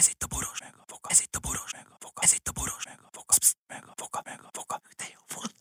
Ez 0.00 0.08
itt 0.10 0.22
a 0.22 0.26
boros 0.34 0.60
meg 0.60 0.74
a 0.78 0.84
foka. 0.86 1.08
Ez 1.10 1.20
itt 1.20 1.36
a 1.36 1.38
boros 1.46 1.72
meg 1.72 1.86
a 1.90 1.96
foka. 1.98 2.20
Ez 2.22 2.32
itt 2.32 2.48
a 2.48 2.52
boros 2.52 2.84
meg 2.84 2.98
a 3.02 3.08
foka. 3.12 3.34
Psz, 3.38 3.56
meg 3.68 3.82
a 3.86 3.92
foka, 3.96 4.22
meg 4.24 4.40
a 4.42 4.50
foka. 4.52 4.80
De 4.96 5.04
jó 5.14 5.20
volt. 5.34 5.54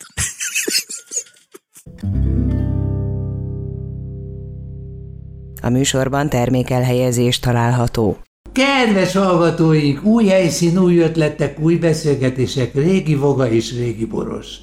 A 5.62 5.70
műsorban 5.70 6.30
termékelhelyezés 6.30 7.40
található. 7.40 8.18
Kedves 8.52 9.14
hallgatóink, 9.14 10.04
új 10.04 10.26
helyszín, 10.26 10.78
új 10.78 10.98
ötletek, 10.98 11.60
új 11.60 11.76
beszélgetések, 11.76 12.74
régi 12.74 13.16
voga 13.16 13.50
és 13.50 13.74
régi 13.74 14.06
boros. 14.06 14.56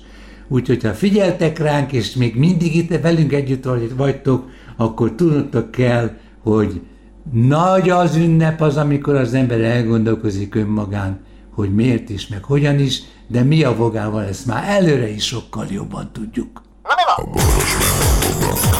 Úgyhogy 0.48 0.82
ha 0.82 0.95
figyeltek 0.95 1.59
ránk, 1.59 1.93
és 1.93 2.14
még 2.14 2.36
mindig 2.36 2.77
itt 2.77 3.00
velünk 3.00 3.32
együtt 3.32 3.64
vagytok, 3.96 4.50
akkor 4.77 5.14
tudnotok 5.14 5.70
kell, 5.70 6.16
hogy 6.43 6.80
nagy 7.30 7.91
az 7.91 8.16
ünnep 8.16 8.61
az, 8.61 8.77
amikor 8.77 9.14
az 9.14 9.34
ember 9.34 9.61
elgondolkozik 9.61 10.54
önmagán, 10.54 11.21
hogy 11.54 11.75
miért 11.75 12.11
is, 12.11 12.29
meg 12.29 12.44
hogyan 12.44 12.79
is, 12.79 13.03
de 13.26 13.43
mi 13.43 13.64
a 13.64 13.76
vogával, 13.76 14.25
ezt 14.25 14.46
már 14.46 14.64
előre 14.68 15.08
is 15.08 15.25
sokkal 15.25 15.66
jobban 15.71 16.11
tudjuk. 16.13 16.63
Na 16.82 16.90
mi 16.96 17.03
van? 17.25 18.71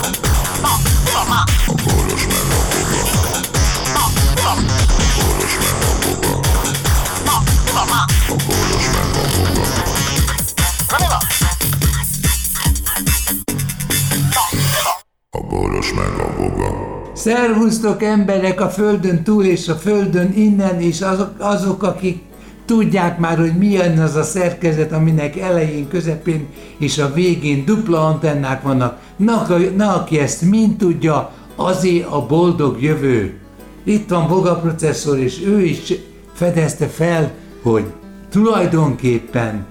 Szervusztok 17.23 18.03
emberek 18.03 18.61
a 18.61 18.69
földön 18.69 19.23
túl 19.23 19.45
és 19.45 19.69
a 19.69 19.75
földön 19.75 20.33
innen, 20.37 20.81
és 20.81 21.01
azok, 21.01 21.31
azok 21.39 21.83
akik 21.83 22.23
tudják 22.67 23.19
már, 23.19 23.39
hogy 23.39 23.57
milyen 23.59 23.99
az 23.99 24.15
a 24.15 24.23
szerkezet, 24.23 24.93
aminek 24.93 25.37
elején, 25.37 25.89
közepén 25.89 26.47
és 26.79 26.99
a 26.99 27.13
végén 27.13 27.65
dupla 27.65 28.07
antennák 28.07 28.63
vannak. 28.63 28.99
Na, 29.17 29.47
na 29.77 29.95
aki 29.95 30.19
ezt 30.19 30.43
mind 30.43 30.77
tudja, 30.77 31.31
azé 31.57 32.05
a 32.11 32.27
boldog 32.27 32.83
jövő. 32.83 33.39
Itt 33.85 34.09
van 34.09 34.29
Boga 34.29 34.57
processzor, 34.57 35.19
és 35.19 35.43
ő 35.47 35.61
is 35.61 35.93
fedezte 36.33 36.87
fel, 36.87 37.31
hogy 37.63 37.85
tulajdonképpen 38.31 39.67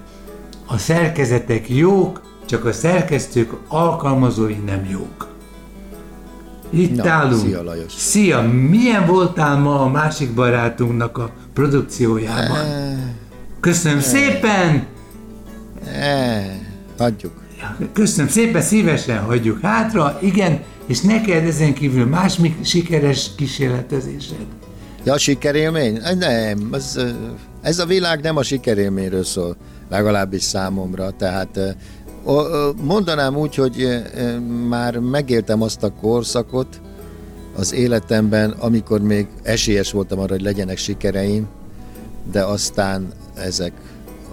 a 0.66 0.78
szerkezetek 0.78 1.68
jók, 1.68 2.22
csak 2.46 2.64
a 2.64 2.72
szerkesztők 2.72 3.52
alkalmazói 3.68 4.56
nem 4.66 4.86
jók. 4.90 5.31
Itt 6.72 6.96
Na, 6.96 7.10
állunk. 7.10 7.46
Szia 7.46 7.62
Lajos. 7.62 7.92
Szia, 7.92 8.42
milyen 8.68 9.06
voltál 9.06 9.58
ma 9.58 9.80
a 9.80 9.88
másik 9.88 10.30
barátunknak 10.30 11.18
a 11.18 11.30
produkciójában? 11.54 12.56
E, 12.56 13.14
Köszönöm 13.60 13.98
e, 13.98 14.00
szépen! 14.00 14.86
E, 15.94 16.58
hagyjuk. 16.98 17.32
Köszönöm 17.92 18.30
szépen, 18.30 18.62
szívesen 18.62 19.18
hagyjuk 19.18 19.60
hátra, 19.60 20.18
igen, 20.20 20.60
és 20.86 21.00
neked 21.00 21.44
ezen 21.44 21.74
kívül 21.74 22.06
más 22.06 22.38
sikeres 22.62 23.30
kísérletezésed? 23.36 24.46
Ja, 25.04 25.18
sikerélmény? 25.18 26.00
Nem, 26.18 26.68
ez, 26.72 26.98
ez 27.62 27.78
a 27.78 27.86
világ 27.86 28.20
nem 28.20 28.36
a 28.36 28.42
sikerélményről 28.42 29.24
szól, 29.24 29.56
legalábbis 29.90 30.42
számomra, 30.42 31.10
tehát 31.10 31.76
Mondanám 32.82 33.36
úgy, 33.36 33.54
hogy 33.54 34.02
már 34.68 34.98
megéltem 34.98 35.62
azt 35.62 35.82
a 35.82 35.92
korszakot 36.00 36.80
az 37.56 37.72
életemben, 37.72 38.50
amikor 38.50 39.00
még 39.00 39.26
esélyes 39.42 39.92
voltam 39.92 40.18
arra, 40.18 40.32
hogy 40.32 40.42
legyenek 40.42 40.76
sikereim, 40.76 41.46
de 42.32 42.44
aztán 42.44 43.12
ezek 43.34 43.72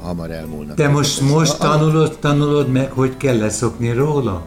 hamar 0.01 0.31
elmúlnak. 0.31 0.75
Te 0.75 0.87
most, 0.87 1.21
most 1.21 1.57
tanulod, 1.57 2.17
tanulod 2.19 2.71
meg, 2.71 2.91
hogy 2.91 3.17
kell 3.17 3.37
leszokni 3.37 3.91
róla? 3.91 4.45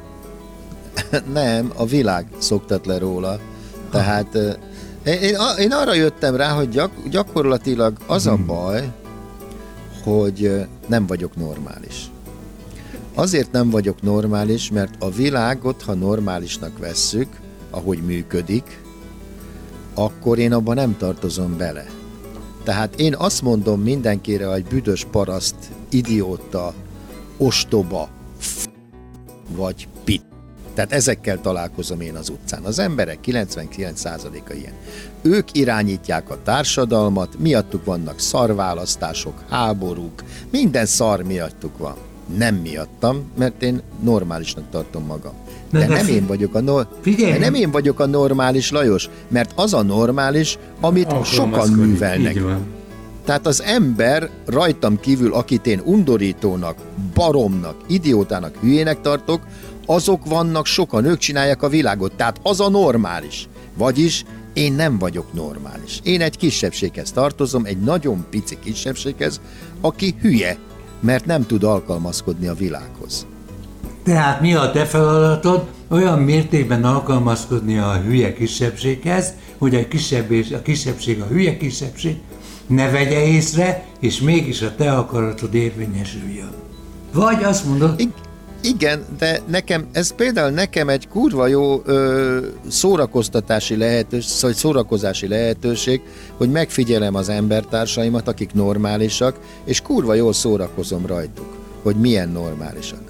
Nem, 1.32 1.72
a 1.76 1.86
világ 1.86 2.26
szoktat 2.38 2.86
le 2.86 2.98
róla. 2.98 3.38
Tehát 3.90 4.34
én, 5.04 5.14
én, 5.14 5.36
én 5.58 5.72
arra 5.72 5.94
jöttem 5.94 6.36
rá, 6.36 6.50
hogy 6.52 6.68
gyak, 6.68 6.90
gyakorlatilag 7.10 7.96
az 8.06 8.26
a 8.26 8.34
hmm. 8.34 8.46
baj, 8.46 8.92
hogy 10.04 10.66
nem 10.86 11.06
vagyok 11.06 11.36
normális. 11.36 12.10
Azért 13.14 13.52
nem 13.52 13.70
vagyok 13.70 14.02
normális, 14.02 14.70
mert 14.70 14.94
a 14.98 15.10
világot, 15.10 15.82
ha 15.82 15.94
normálisnak 15.94 16.78
vesszük, 16.78 17.40
ahogy 17.70 17.98
működik, 17.98 18.80
akkor 19.94 20.38
én 20.38 20.52
abban 20.52 20.74
nem 20.74 20.96
tartozom 20.96 21.56
bele. 21.56 21.86
Tehát 22.64 23.00
én 23.00 23.14
azt 23.14 23.42
mondom 23.42 23.80
mindenkire, 23.80 24.46
hogy 24.46 24.64
büdös 24.64 25.06
paraszt, 25.10 25.54
idióta, 25.90 26.74
ostoba, 27.36 28.08
f- 28.38 28.70
vagy 29.56 29.88
pit. 30.04 30.22
Tehát 30.74 30.92
ezekkel 30.92 31.40
találkozom 31.40 32.00
én 32.00 32.14
az 32.14 32.28
utcán. 32.28 32.62
Az 32.62 32.78
emberek 32.78 33.18
99%-a 33.24 34.52
ilyen. 34.52 34.74
Ők 35.22 35.52
irányítják 35.52 36.30
a 36.30 36.42
társadalmat, 36.42 37.38
miattuk 37.38 37.84
vannak 37.84 38.18
szarválasztások, 38.18 39.42
háborúk, 39.48 40.22
minden 40.50 40.86
szar 40.86 41.22
miattuk 41.22 41.78
van 41.78 41.96
nem 42.36 42.54
miattam, 42.54 43.22
mert 43.38 43.62
én 43.62 43.80
normálisnak 44.02 44.64
tartom 44.70 45.04
magam. 45.04 45.32
De, 45.70 45.78
de 45.78 45.86
nem 45.86 46.08
én 46.08 46.26
vagyok 46.26 46.54
a 46.54 46.60
no- 46.60 46.86
de 47.16 47.38
nem 47.38 47.54
én 47.54 47.70
vagyok 47.70 48.00
a 48.00 48.06
normális 48.06 48.70
Lajos, 48.70 49.08
mert 49.28 49.52
az 49.54 49.74
a 49.74 49.82
normális, 49.82 50.58
amit 50.80 51.24
sokan 51.24 51.68
művelnek. 51.68 52.42
Tehát 53.24 53.46
az 53.46 53.62
ember 53.62 54.28
rajtam 54.46 55.00
kívül, 55.00 55.34
akit 55.34 55.66
én 55.66 55.80
undorítónak, 55.84 56.76
baromnak, 57.14 57.76
idiótának, 57.86 58.56
hülyének 58.60 59.00
tartok, 59.00 59.40
azok 59.86 60.26
vannak 60.26 60.66
sokan, 60.66 61.04
ők 61.04 61.18
csinálják 61.18 61.62
a 61.62 61.68
világot. 61.68 62.12
Tehát 62.12 62.40
az 62.42 62.60
a 62.60 62.68
normális. 62.70 63.48
Vagyis 63.76 64.24
én 64.52 64.72
nem 64.72 64.98
vagyok 64.98 65.32
normális. 65.32 66.00
Én 66.02 66.20
egy 66.20 66.36
kisebbséghez 66.36 67.12
tartozom, 67.12 67.64
egy 67.64 67.78
nagyon 67.78 68.26
pici 68.30 68.58
kisebbséghez, 68.64 69.40
aki 69.80 70.14
hülye, 70.20 70.56
mert 71.02 71.26
nem 71.26 71.46
tud 71.46 71.64
alkalmazkodni 71.64 72.46
a 72.46 72.54
világhoz. 72.54 73.26
Tehát 74.04 74.40
mi 74.40 74.54
a 74.54 74.70
te 74.70 74.84
feladatod? 74.84 75.66
Olyan 75.88 76.18
mértékben 76.18 76.84
alkalmazkodni 76.84 77.78
a 77.78 78.00
hülye 78.04 78.32
kisebbséghez, 78.32 79.32
hogy 79.58 79.74
a, 79.74 79.88
kisebb 79.88 80.30
és 80.30 80.52
a 80.52 80.62
kisebbség 80.62 81.20
a 81.20 81.26
hülye 81.26 81.56
kisebbség 81.56 82.16
ne 82.66 82.90
vegye 82.90 83.24
észre, 83.24 83.84
és 84.00 84.20
mégis 84.20 84.62
a 84.62 84.74
te 84.74 84.92
akaratod 84.92 85.54
érvényesüljön. 85.54 86.52
Vagy 87.12 87.42
azt 87.42 87.64
mondod... 87.64 88.02
Igen, 88.62 89.04
de 89.18 89.40
nekem, 89.46 89.86
ez 89.92 90.14
például 90.14 90.50
nekem 90.50 90.88
egy 90.88 91.08
kurva 91.08 91.46
jó 91.46 91.82
ö, 91.84 92.38
szórakoztatási 92.68 93.76
lehetőség, 93.76 94.30
szóval 94.30 94.56
szórakozási 94.56 95.28
lehetőség, 95.28 96.00
hogy 96.36 96.50
megfigyelem 96.50 97.14
az 97.14 97.28
embertársaimat, 97.28 98.28
akik 98.28 98.52
normálisak, 98.52 99.38
és 99.64 99.80
kurva 99.80 100.14
jól 100.14 100.32
szórakozom 100.32 101.06
rajtuk, 101.06 101.56
hogy 101.82 101.96
milyen 101.96 102.28
normálisak. 102.28 103.00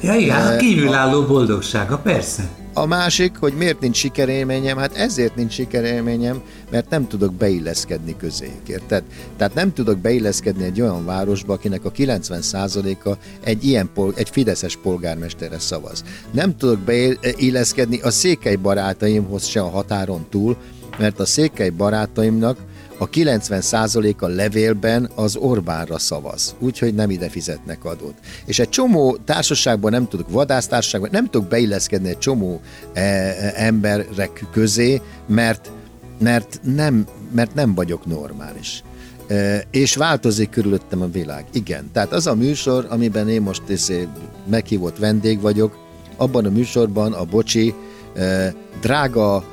Ja 0.00 0.14
igen, 0.14 0.46
uh, 0.46 0.56
kívülálló 0.56 1.22
boldogsága, 1.22 1.98
persze. 1.98 2.48
A 2.78 2.86
másik, 2.86 3.36
hogy 3.36 3.52
miért 3.52 3.80
nincs 3.80 3.96
sikerélményem, 3.96 4.76
hát 4.76 4.96
ezért 4.96 5.36
nincs 5.36 5.52
sikerélményem, 5.52 6.42
mert 6.70 6.90
nem 6.90 7.08
tudok 7.08 7.34
beilleszkedni 7.34 8.16
közéjük, 8.16 8.68
érted? 8.68 9.02
Tehát 9.36 9.54
nem 9.54 9.72
tudok 9.72 9.98
beilleszkedni 9.98 10.64
egy 10.64 10.80
olyan 10.80 11.04
városba, 11.04 11.52
akinek 11.52 11.84
a 11.84 11.92
90%-a 11.92 13.10
egy 13.44 13.64
ilyen 13.64 13.90
egy 14.14 14.30
fideszes 14.30 14.76
polgármesterre 14.76 15.58
szavaz. 15.58 16.04
Nem 16.30 16.56
tudok 16.56 16.78
beilleszkedni 16.78 18.00
a 18.00 18.10
székely 18.10 18.56
barátaimhoz 18.56 19.44
se 19.44 19.60
a 19.60 19.68
határon 19.68 20.26
túl, 20.30 20.56
mert 20.98 21.20
a 21.20 21.26
székely 21.26 21.70
barátaimnak 21.70 22.58
a 22.98 23.08
90%-a 23.08 24.26
levélben 24.26 25.10
az 25.14 25.36
Orbánra 25.36 25.98
szavaz, 25.98 26.54
úgyhogy 26.58 26.94
nem 26.94 27.10
ide 27.10 27.28
fizetnek 27.28 27.84
adót. 27.84 28.14
És 28.44 28.58
egy 28.58 28.68
csomó 28.68 29.16
társaságban 29.24 29.90
nem 29.90 30.08
tudok, 30.08 30.30
vadásztársaságban 30.30 31.10
nem 31.12 31.24
tudok 31.30 31.48
beilleszkedni 31.48 32.08
egy 32.08 32.18
csomó 32.18 32.60
e, 32.92 33.00
e, 33.00 33.52
emberek 33.56 34.44
közé, 34.52 35.00
mert, 35.26 35.70
mert, 36.18 36.60
nem, 36.62 37.06
mert 37.34 37.54
nem 37.54 37.74
vagyok 37.74 38.06
normális. 38.06 38.82
E, 39.26 39.62
és 39.70 39.96
változik 39.96 40.50
körülöttem 40.50 41.02
a 41.02 41.10
világ. 41.10 41.44
Igen, 41.52 41.90
tehát 41.92 42.12
az 42.12 42.26
a 42.26 42.34
műsor, 42.34 42.86
amiben 42.88 43.28
én 43.28 43.42
most 43.42 43.62
izé, 43.68 44.08
meghívott 44.50 44.98
vendég 44.98 45.40
vagyok, 45.40 45.78
abban 46.16 46.44
a 46.44 46.50
műsorban 46.50 47.12
a 47.12 47.24
bocsi 47.24 47.74
e, 48.14 48.54
drága 48.80 49.44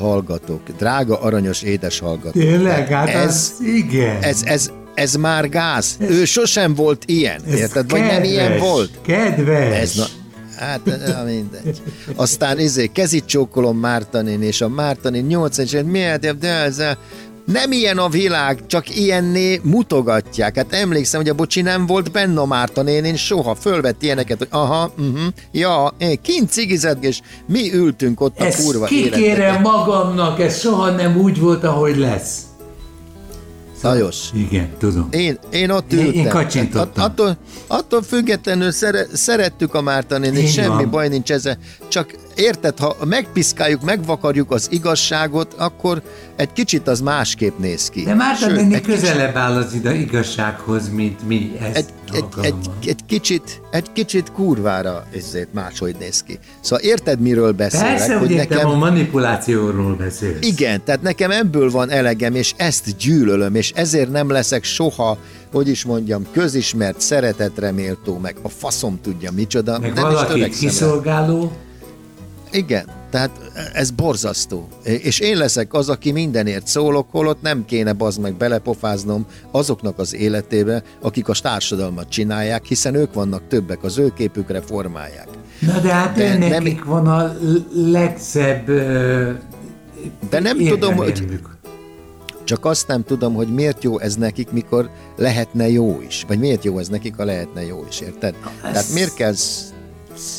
hallgatók, 0.00 0.60
drága, 0.78 1.20
aranyos, 1.20 1.62
édes 1.62 1.98
hallgatók. 1.98 2.42
Tényleg? 2.42 2.88
Hát 2.88 3.08
ez, 3.08 3.24
az, 3.24 3.66
igen. 3.66 4.22
Ez, 4.22 4.42
ez, 4.44 4.70
ez 4.94 5.14
már 5.14 5.48
gáz. 5.48 5.96
Ez, 6.00 6.10
ő 6.10 6.24
sosem 6.24 6.74
volt 6.74 7.02
ilyen, 7.06 7.40
érted? 7.46 7.90
Vagy 7.90 8.00
nem 8.00 8.24
ilyen 8.24 8.58
volt? 8.58 8.90
Kedves. 9.02 9.80
Ez, 9.80 9.94
na, 9.94 10.04
Hát, 10.56 10.80
na, 10.84 11.22
mindegy. 11.24 11.82
Aztán 12.14 12.58
izé, 12.58 12.86
kezit 12.86 13.24
csókolom 13.24 13.78
Mártanin, 13.78 14.42
és 14.42 14.60
a 14.60 14.68
Mártanin 14.68 15.24
8 15.24 15.58
és 15.58 15.76
miért, 15.84 16.38
de 16.38 16.48
ez 16.48 16.82
Nem 17.44 17.72
ilyen 17.72 17.98
a 17.98 18.08
világ, 18.08 18.66
csak 18.66 18.96
ilyenné 18.96 19.60
mutogatják. 19.62 20.56
Hát 20.56 20.72
emlékszem, 20.72 21.20
hogy 21.20 21.28
a 21.28 21.34
bocsi 21.34 21.60
nem 21.60 21.86
volt 21.86 22.10
benne 22.12 22.40
a 22.40 22.46
Márta 22.46 22.82
nénén 22.82 23.16
soha. 23.16 23.54
Fölvett 23.54 24.02
ilyeneket, 24.02 24.38
hogy 24.38 24.48
aha, 24.50 24.92
uh-huh, 24.98 25.20
ja, 25.52 25.94
én 25.98 26.18
kint 26.22 26.50
cigizett, 26.50 27.04
és 27.04 27.20
mi 27.46 27.74
ültünk 27.74 28.20
ott 28.20 28.40
a 28.40 28.44
Ezt 28.44 28.64
kurva 28.64 28.86
kikérem 28.86 29.20
életben. 29.22 29.60
magamnak, 29.60 30.40
ez 30.40 30.58
soha 30.58 30.90
nem 30.90 31.16
úgy 31.16 31.40
volt, 31.40 31.64
ahogy 31.64 31.96
lesz. 31.96 32.36
Lajos, 33.82 34.16
Igen, 34.34 34.68
tudom. 34.78 35.08
én, 35.10 35.38
én 35.52 35.70
ott 35.70 35.92
Én- 35.92 35.98
ültem. 35.98 36.14
én 36.20 36.28
kacsintottam. 36.28 37.04
At- 37.04 37.10
attól, 37.10 37.36
attól 37.66 38.02
függetlenül 38.02 38.70
szere, 38.70 39.06
szerettük 39.12 39.74
a 39.74 39.80
Márta 39.80 40.18
nénit, 40.18 40.52
semmi 40.52 40.66
van. 40.82 40.90
baj 40.90 41.08
nincs 41.08 41.30
ezzel. 41.32 41.58
Csak 41.88 42.14
érted, 42.34 42.78
ha 42.78 42.96
megpiszkáljuk, 43.04 43.82
megvakarjuk 43.82 44.50
az 44.50 44.68
igazságot, 44.70 45.54
akkor 45.58 46.02
egy 46.36 46.52
kicsit 46.52 46.88
az 46.88 47.00
másképp 47.00 47.58
néz 47.58 47.88
ki. 47.88 48.02
De 48.02 48.14
Márta 48.14 48.48
Sőt, 48.48 48.68
kicsit- 48.68 48.86
közelebb 48.86 49.36
áll 49.36 49.56
az 49.56 49.74
ide 49.74 49.94
igazsághoz, 49.94 50.88
mint 50.88 51.26
mi 51.26 51.52
ezt 51.60 51.76
egy, 51.76 51.86
egy, 52.12 52.24
egy, 52.40 52.54
egy, 52.84 53.04
kicsit, 53.06 53.60
egy 53.70 53.92
kicsit 53.92 54.32
kurvára 54.32 55.06
ezért 55.16 55.52
máshogy 55.52 55.96
néz 55.98 56.22
ki. 56.22 56.38
Szóval 56.60 56.84
érted, 56.84 57.20
miről 57.20 57.52
beszélek? 57.52 57.86
Persze, 57.86 58.16
hogy 58.16 58.30
értem, 58.30 58.68
a 58.68 58.74
manipulációról 58.74 59.94
beszélsz. 59.94 60.46
Igen, 60.46 60.84
tehát 60.84 61.02
nekem 61.02 61.30
ebből 61.30 61.70
van 61.70 61.90
elegem, 61.90 62.34
és 62.34 62.54
ezt 62.56 62.96
gyűlölöm, 62.96 63.54
és 63.54 63.72
ezért 63.74 64.10
nem 64.10 64.30
leszek 64.30 64.64
soha, 64.64 65.18
hogy 65.52 65.68
is 65.68 65.84
mondjam, 65.84 66.26
közismert, 66.32 67.00
szeretetre 67.00 67.72
méltó, 67.72 68.18
meg 68.18 68.36
a 68.42 68.48
faszom 68.48 69.00
tudja 69.02 69.30
micsoda. 69.32 69.78
Meg 69.78 69.92
nem 69.92 70.02
valaki 70.02 70.32
törekszem 70.32 71.02
rá. 71.04 71.20
Igen, 72.52 72.84
tehát 73.10 73.30
ez 73.72 73.90
borzasztó. 73.90 74.68
És 74.82 75.18
én 75.18 75.36
leszek 75.36 75.74
az, 75.74 75.88
aki 75.88 76.12
mindenért 76.12 76.66
szólok, 76.66 77.06
holott 77.10 77.42
nem 77.42 77.64
kéne 77.64 77.92
bazd 77.92 78.20
meg 78.20 78.34
belepofáznom 78.34 79.26
azoknak 79.50 79.98
az 79.98 80.14
életébe, 80.14 80.82
akik 81.00 81.28
a 81.28 81.32
társadalmat 81.42 82.08
csinálják, 82.08 82.64
hiszen 82.64 82.94
ők 82.94 83.12
vannak 83.14 83.48
többek, 83.48 83.84
az 83.84 83.98
ő 83.98 84.12
képükre 84.16 84.60
formálják. 84.60 85.28
Na 85.60 85.78
de 85.78 85.92
hát 85.92 86.14
De 86.16 86.22
de 86.22 86.38
nem- 86.38 86.48
nekik 86.48 86.84
van 86.84 87.06
a 87.06 87.36
legszebb 87.74 88.66
De 90.30 90.40
nem 90.40 90.58
tudom, 90.58 90.96
hogy. 90.96 91.40
Csak 92.44 92.64
azt 92.64 92.86
nem 92.86 93.04
tudom, 93.04 93.34
hogy 93.34 93.48
miért 93.48 93.82
jó 93.84 93.98
ez 93.98 94.16
nekik, 94.16 94.50
mikor 94.50 94.90
lehetne 95.16 95.68
jó 95.68 96.00
is. 96.06 96.24
Vagy 96.28 96.38
miért 96.38 96.64
jó 96.64 96.78
ez 96.78 96.88
nekik, 96.88 97.16
ha 97.16 97.24
lehetne 97.24 97.64
jó 97.64 97.84
is, 97.88 98.00
érted? 98.00 98.34
Tehát 98.62 98.92
miért 98.92 99.14
kell 99.14 99.34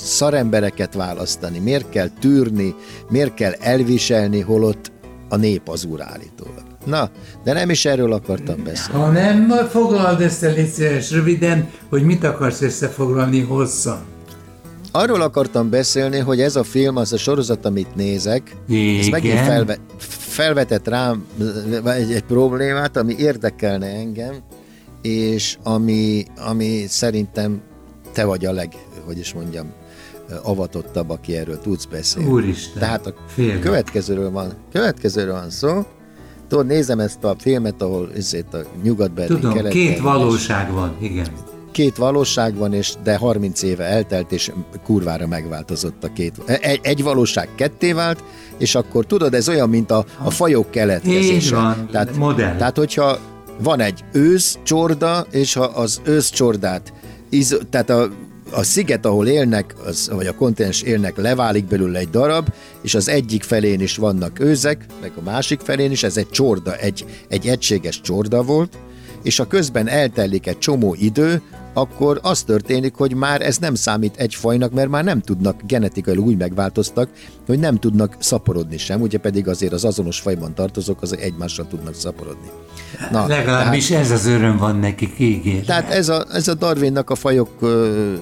szarembereket 0.03 0.93
választani, 0.93 1.59
miért 1.59 1.89
kell 1.89 2.09
tűrni, 2.19 2.75
miért 3.09 3.33
kell 3.33 3.51
elviselni, 3.59 4.39
holott 4.39 4.91
a 5.29 5.35
nép 5.35 5.69
az 5.69 5.85
úr 5.85 6.01
állítólag. 6.01 6.63
Na, 6.85 7.09
de 7.43 7.53
nem 7.53 7.69
is 7.69 7.85
erről 7.85 8.13
akartam 8.13 8.63
beszélni. 8.63 9.01
Ha 9.01 9.11
nem, 9.11 9.67
foglald 9.69 10.21
össze, 10.21 10.65
szíves, 10.65 11.11
röviden, 11.11 11.69
hogy 11.89 12.03
mit 12.03 12.23
akarsz 12.23 12.61
összefoglalni 12.61 13.41
hosszan. 13.41 13.99
Arról 14.91 15.21
akartam 15.21 15.69
beszélni, 15.69 16.19
hogy 16.19 16.41
ez 16.41 16.55
a 16.55 16.63
film, 16.63 16.95
az 16.95 17.13
a 17.13 17.17
sorozat, 17.17 17.65
amit 17.65 17.95
nézek, 17.95 18.55
ez 18.67 18.75
Igen. 18.75 19.09
megint 19.09 19.39
felve, 19.39 19.77
felvetett 19.97 20.87
rám 20.87 21.25
egy, 21.85 22.11
egy 22.11 22.23
problémát, 22.23 22.97
ami 22.97 23.15
érdekelne 23.17 23.87
engem, 23.87 24.33
és 25.01 25.57
ami, 25.63 26.25
ami 26.37 26.85
szerintem 26.87 27.61
te 28.11 28.25
vagy 28.25 28.45
a 28.45 28.51
leg, 28.51 28.73
hogy 29.05 29.17
is 29.17 29.33
mondjam, 29.33 29.71
avatottabb, 30.43 31.09
aki 31.09 31.35
erről 31.35 31.59
tudsz 31.59 31.85
beszélni. 31.85 32.29
Úristen, 32.29 32.79
Tehát 32.79 33.05
a 33.07 33.13
félek. 33.27 33.59
következőről 33.59 34.31
van, 34.31 34.53
következőről 34.71 35.33
van 35.33 35.49
szó. 35.49 35.85
Tudod, 36.47 36.65
nézem 36.65 36.99
ezt 36.99 37.23
a 37.23 37.35
filmet, 37.39 37.81
ahol 37.81 38.09
ezért 38.15 38.53
a 38.53 38.61
nyugatbeli 38.83 39.27
Tudom, 39.27 39.53
kelet- 39.53 39.71
két 39.71 39.99
valóság 39.99 40.71
van, 40.71 40.95
igen. 41.01 41.25
két 41.71 41.95
valóság 41.95 42.55
van, 42.55 42.73
és 42.73 42.93
de 43.03 43.15
30 43.17 43.61
éve 43.61 43.83
eltelt, 43.83 44.31
és 44.31 44.51
kurvára 44.83 45.27
megváltozott 45.27 46.03
a 46.03 46.13
két. 46.13 46.33
Egy, 46.45 46.79
egy 46.83 47.03
valóság 47.03 47.49
ketté 47.55 47.91
vált, 47.91 48.23
és 48.57 48.75
akkor 48.75 49.05
tudod, 49.05 49.33
ez 49.33 49.49
olyan, 49.49 49.69
mint 49.69 49.91
a, 49.91 50.05
a 50.23 50.29
fajok 50.29 50.71
keletkezése. 50.71 51.33
Így 51.33 51.49
van, 51.51 51.87
tehát, 51.91 52.15
modell. 52.15 52.55
Tehát, 52.55 52.77
hogyha 52.77 53.17
van 53.63 53.79
egy 53.79 54.03
ősz 54.11 54.57
csorda, 54.63 55.25
és 55.31 55.53
ha 55.53 55.63
az 55.63 56.01
ősz 56.05 56.29
csordát, 56.29 56.93
iz, 57.29 57.57
tehát 57.69 57.89
a, 57.89 58.09
a 58.53 58.63
sziget, 58.63 59.05
ahol 59.05 59.27
élnek, 59.27 59.75
az, 59.85 60.09
vagy 60.13 60.27
a 60.27 60.35
kontinens 60.35 60.81
élnek, 60.81 61.17
leválik 61.17 61.65
belőle 61.65 61.99
egy 61.99 62.09
darab, 62.09 62.47
és 62.81 62.95
az 62.95 63.09
egyik 63.09 63.43
felén 63.43 63.79
is 63.79 63.97
vannak 63.97 64.39
őzek, 64.39 64.85
meg 65.01 65.11
a 65.15 65.21
másik 65.21 65.59
felén 65.59 65.91
is, 65.91 66.03
ez 66.03 66.17
egy 66.17 66.29
csorda, 66.29 66.75
egy, 66.75 67.05
egy 67.27 67.47
egységes 67.47 68.01
csorda 68.01 68.43
volt, 68.43 68.77
és 69.23 69.37
ha 69.37 69.47
közben 69.47 69.87
eltelik 69.87 70.47
egy 70.47 70.57
csomó 70.57 70.95
idő, 70.99 71.41
akkor 71.73 72.19
az 72.21 72.43
történik, 72.43 72.95
hogy 72.95 73.15
már 73.15 73.41
ez 73.41 73.57
nem 73.57 73.75
számít 73.75 74.17
egy 74.17 74.35
fajnak, 74.35 74.73
mert 74.73 74.89
már 74.89 75.03
nem 75.03 75.21
tudnak 75.21 75.61
genetikailag 75.65 76.25
úgy 76.25 76.37
megváltoztak, 76.37 77.09
hogy 77.45 77.59
nem 77.59 77.75
tudnak 77.75 78.15
szaporodni 78.19 78.77
sem, 78.77 79.01
ugye 79.01 79.17
pedig 79.17 79.47
azért 79.47 79.73
az 79.73 79.85
azonos 79.85 80.19
fajban 80.19 80.53
tartozók, 80.53 81.01
az 81.01 81.17
egymással 81.17 81.67
tudnak 81.67 81.93
szaporodni. 81.93 82.47
Na, 83.11 83.27
Legalábbis 83.27 83.91
ez 83.91 84.11
az 84.11 84.25
öröm 84.25 84.57
van 84.57 84.75
nekik, 84.75 85.19
ígér. 85.19 85.65
tehát 85.65 85.91
ez 85.91 86.09
a, 86.09 86.25
ez 86.31 86.47
a 86.47 86.53
Darwinnak 86.53 87.09
a 87.09 87.15
fajok 87.15 87.49
ö, 87.59 87.67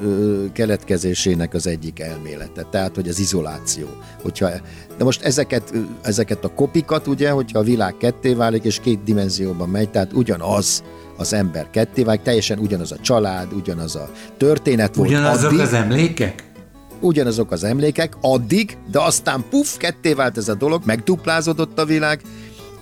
ö, 0.04 0.46
keletkezésének 0.54 1.54
az 1.54 1.68
egyik 1.68 2.00
elmélete, 2.00 2.66
tehát 2.72 2.96
hogy 2.96 3.08
az 3.08 3.20
izoláció. 3.20 3.88
Hogyha, 4.22 4.50
de 4.98 5.04
most 5.04 5.22
ezeket, 5.22 5.74
ezeket 6.02 6.44
a 6.44 6.54
kopikat, 6.54 7.08
ugye, 7.08 7.30
hogyha 7.30 7.60
a 7.60 7.64
világ 7.64 7.98
ketté 7.98 8.34
válik, 8.34 8.64
és 8.64 8.80
két 8.80 9.04
dimenzióban 9.04 9.70
megy, 9.70 9.90
tehát 9.90 10.14
ugyanaz 10.14 10.84
az 11.22 11.34
ember 11.34 11.70
ketté 11.70 12.04
válik, 12.04 12.22
teljesen 12.22 12.60
ugyanaz 12.60 12.92
a 12.92 12.98
család, 13.02 13.54
ugyanaz 13.54 13.96
a 13.96 14.10
történet 14.38 14.96
volt 14.96 15.10
Ugyanazok 15.10 15.50
addig, 15.52 15.60
az 15.60 15.74
emlékek? 15.74 16.52
ugyanazok 17.00 17.52
az 17.52 17.64
emlékek 17.64 18.14
addig, 18.22 18.78
de 18.92 19.00
aztán 19.00 19.44
puff, 19.50 19.78
ketté 19.78 20.14
vált 20.14 20.38
ez 20.38 20.48
a 20.48 20.56
dolog, 20.56 20.82
megduplázódott 20.86 21.80
a 21.80 21.86
világ, 21.86 22.22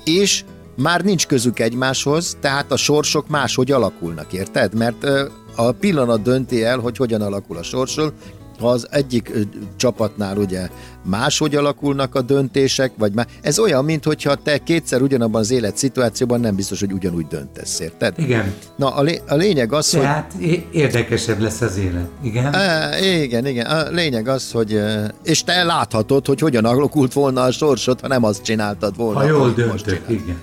és 0.04 0.44
már 0.76 1.02
nincs 1.02 1.28
közük 1.28 1.60
egymáshoz, 1.60 2.38
tehát 2.42 2.72
a 2.72 2.78
sorsok 2.78 3.28
máshogy 3.28 3.72
alakulnak, 3.72 4.34
érted? 4.34 4.74
Mert 4.74 5.08
a 5.56 5.72
pillanat 5.72 6.22
dönti 6.22 6.64
el, 6.64 6.80
hogy 6.80 6.98
hogyan 6.98 7.22
alakul 7.22 7.58
a 7.58 7.64
sorsol, 7.64 8.14
ha 8.60 8.70
az 8.70 8.88
egyik 8.90 9.32
csapatnál 9.76 10.38
ugye 10.38 10.70
máshogy 11.04 11.56
alakulnak 11.56 12.16
a 12.16 12.22
döntések, 12.22 12.92
vagy 12.98 13.14
már, 13.14 13.28
ez 13.42 13.60
olyan, 13.60 13.86
mint 13.86 14.04
hogyha 14.04 14.36
te 14.36 14.58
kétszer 14.58 15.02
ugyanabban 15.02 15.42
az 15.42 15.52
élet 15.52 15.78
szituációban 15.78 16.40
nem 16.40 16.56
biztos, 16.56 16.80
hogy 16.80 16.92
ugyanúgy 16.94 17.28
döntesz, 17.28 17.80
érted? 17.80 18.14
Igen. 18.18 18.54
Na, 18.76 18.96
a, 18.96 19.02
lé- 19.02 19.24
a 19.28 19.36
lényeg 19.36 19.74
az, 19.74 19.92
hogy... 19.92 20.02
Tehát 20.02 20.34
é- 20.40 20.68
érdekesebb 20.72 21.40
lesz 21.40 21.62
az 21.62 21.78
élet. 21.78 22.08
Igen? 22.24 22.54
É, 23.02 23.22
igen, 23.22 23.46
igen. 23.46 23.66
A 23.66 23.90
lényeg 23.90 24.28
az, 24.28 24.52
hogy... 24.52 24.82
És 25.24 25.44
te 25.44 25.64
láthatod, 25.64 26.26
hogy 26.26 26.40
hogyan 26.40 26.66
alakult 26.66 27.14
volna 27.14 27.42
a 27.42 27.52
sorsod, 27.52 28.00
ha 28.00 28.08
nem 28.08 28.24
azt 28.24 28.42
csináltad 28.42 28.96
volna. 28.96 29.20
Ha 29.20 29.26
jól 29.26 29.52
döntök, 29.54 30.02
igen. 30.08 30.38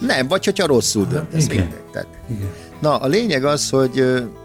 Nem, 0.00 0.28
vagy 0.28 0.44
hogyha 0.44 0.66
rosszul 0.66 1.06
döntesz. 1.06 1.44
igen. 1.44 1.56
mindegy. 1.56 1.80
Tehát, 1.92 2.08
igen. 2.30 2.48
Na, 2.80 2.96
a 2.96 3.06
lényeg 3.06 3.44
az, 3.44 3.70
hogy... 3.70 4.04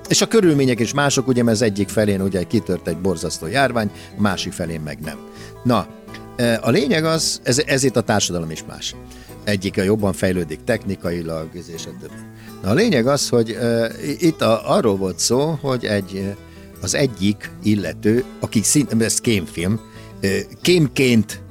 És 0.10 0.22
a 0.22 0.28
körülmények 0.28 0.80
is 0.80 0.94
mások, 0.94 1.28
ugye, 1.28 1.44
mert 1.44 1.56
az 1.56 1.62
egyik 1.62 1.90
felén 1.90 2.22
ugye 2.22 2.44
kitört 2.44 2.88
egy 2.88 2.98
borzasztó 2.98 3.48
járvány, 3.48 3.92
a 4.18 4.22
másik 4.22 4.54
felén 4.54 4.82
meg 4.82 5.00
nem. 5.00 5.18
Na, 5.64 5.88
a 6.62 6.70
lényeg 6.70 7.06
az, 7.06 7.40
ez, 7.44 7.62
ezért 7.66 7.96
a 7.96 8.02
társadalom 8.02 8.52
is 8.52 8.64
más. 8.68 8.96
Egyik 9.44 9.76
jobban 9.76 10.14
fejlődik 10.14 10.64
technikailag, 10.64 11.50
és 11.54 11.86
a. 11.86 11.90
Na, 12.62 12.70
a 12.70 12.74
lényeg 12.74 13.08
az, 13.08 13.30
hogy 13.30 13.58
itt 14.20 14.42
a, 14.42 14.76
arról 14.76 14.96
volt 14.96 15.20
szó, 15.20 15.58
hogy 15.62 15.86
egy, 15.86 16.36
az 16.82 16.96
egyik 16.96 17.52
illető, 17.64 18.24
aki 18.40 18.62
szinte, 18.62 19.06
ez 19.06 19.20
kémfilm, 19.20 19.80
kémként 20.62 21.42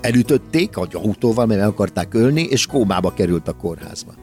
elütötték 0.00 0.76
a 0.76 0.88
autóval, 0.92 1.46
mert 1.46 1.60
meg 1.60 1.68
akarták 1.68 2.14
ölni, 2.14 2.42
és 2.42 2.66
kómába 2.66 3.12
került 3.14 3.48
a 3.48 3.52
kórházba. 3.52 4.21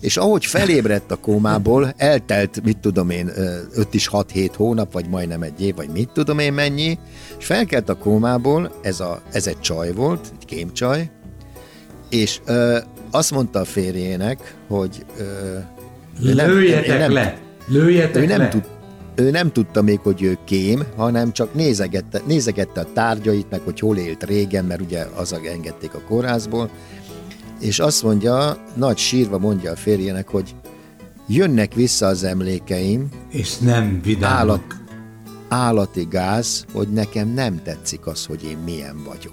És 0.00 0.16
ahogy 0.16 0.44
felébredt 0.46 1.10
a 1.10 1.16
kómából, 1.16 1.94
eltelt, 1.96 2.60
mit 2.64 2.78
tudom 2.78 3.10
én, 3.10 3.30
5 3.74 3.94
is 3.94 4.08
6-7 4.12 4.50
hónap, 4.56 4.92
vagy 4.92 5.08
majdnem 5.08 5.42
egy 5.42 5.60
év, 5.60 5.74
vagy 5.74 5.88
mit 5.88 6.08
tudom 6.08 6.38
én 6.38 6.52
mennyi, 6.52 6.98
és 7.38 7.44
felkelt 7.46 7.88
a 7.88 7.94
kómából, 7.94 8.72
ez, 8.82 9.00
a, 9.00 9.20
ez 9.32 9.46
egy 9.46 9.60
csaj 9.60 9.92
volt, 9.92 10.32
egy 10.38 10.44
kémcsaj, 10.44 11.10
és 12.10 12.40
ö, 12.46 12.78
azt 13.10 13.30
mondta 13.30 13.58
a 13.58 13.64
férjének, 13.64 14.54
hogy 14.68 15.04
ö, 15.18 15.58
nem- 16.34 16.50
Lőjetek 16.50 16.94
ő 16.94 16.98
nem- 16.98 17.12
le! 17.12 17.38
Lőjetek 17.66 18.22
ő 18.22 18.26
nem, 18.26 18.38
le! 18.38 18.48
tud, 18.48 18.64
ő 19.14 19.30
nem 19.30 19.52
tudta 19.52 19.82
még, 19.82 19.98
hogy 19.98 20.22
ő 20.22 20.38
kém, 20.44 20.82
hanem 20.96 21.32
csak 21.32 21.54
nézegette, 21.54 22.20
nézegette 22.26 22.80
a 22.80 22.92
tárgyait, 22.92 23.50
meg 23.50 23.60
hogy 23.64 23.80
hol 23.80 23.96
élt 23.96 24.24
régen, 24.24 24.64
mert 24.64 24.80
ugye 24.80 25.06
az 25.16 25.32
engedték 25.52 25.94
a 25.94 26.00
kórházból, 26.08 26.70
és 27.60 27.78
azt 27.78 28.02
mondja, 28.02 28.56
nagy 28.74 28.96
sírva 28.98 29.38
mondja 29.38 29.70
a 29.72 29.76
férjének, 29.76 30.28
hogy 30.28 30.54
jönnek 31.28 31.74
vissza 31.74 32.06
az 32.06 32.24
emlékeim, 32.24 33.08
És 33.30 33.56
nem 33.56 34.00
vidámok. 34.02 34.38
állat, 34.38 34.62
állati 35.48 36.06
gáz, 36.10 36.64
hogy 36.72 36.88
nekem 36.88 37.28
nem 37.28 37.62
tetszik 37.62 38.06
az, 38.06 38.26
hogy 38.26 38.44
én 38.44 38.56
milyen 38.64 38.96
vagyok. 39.04 39.32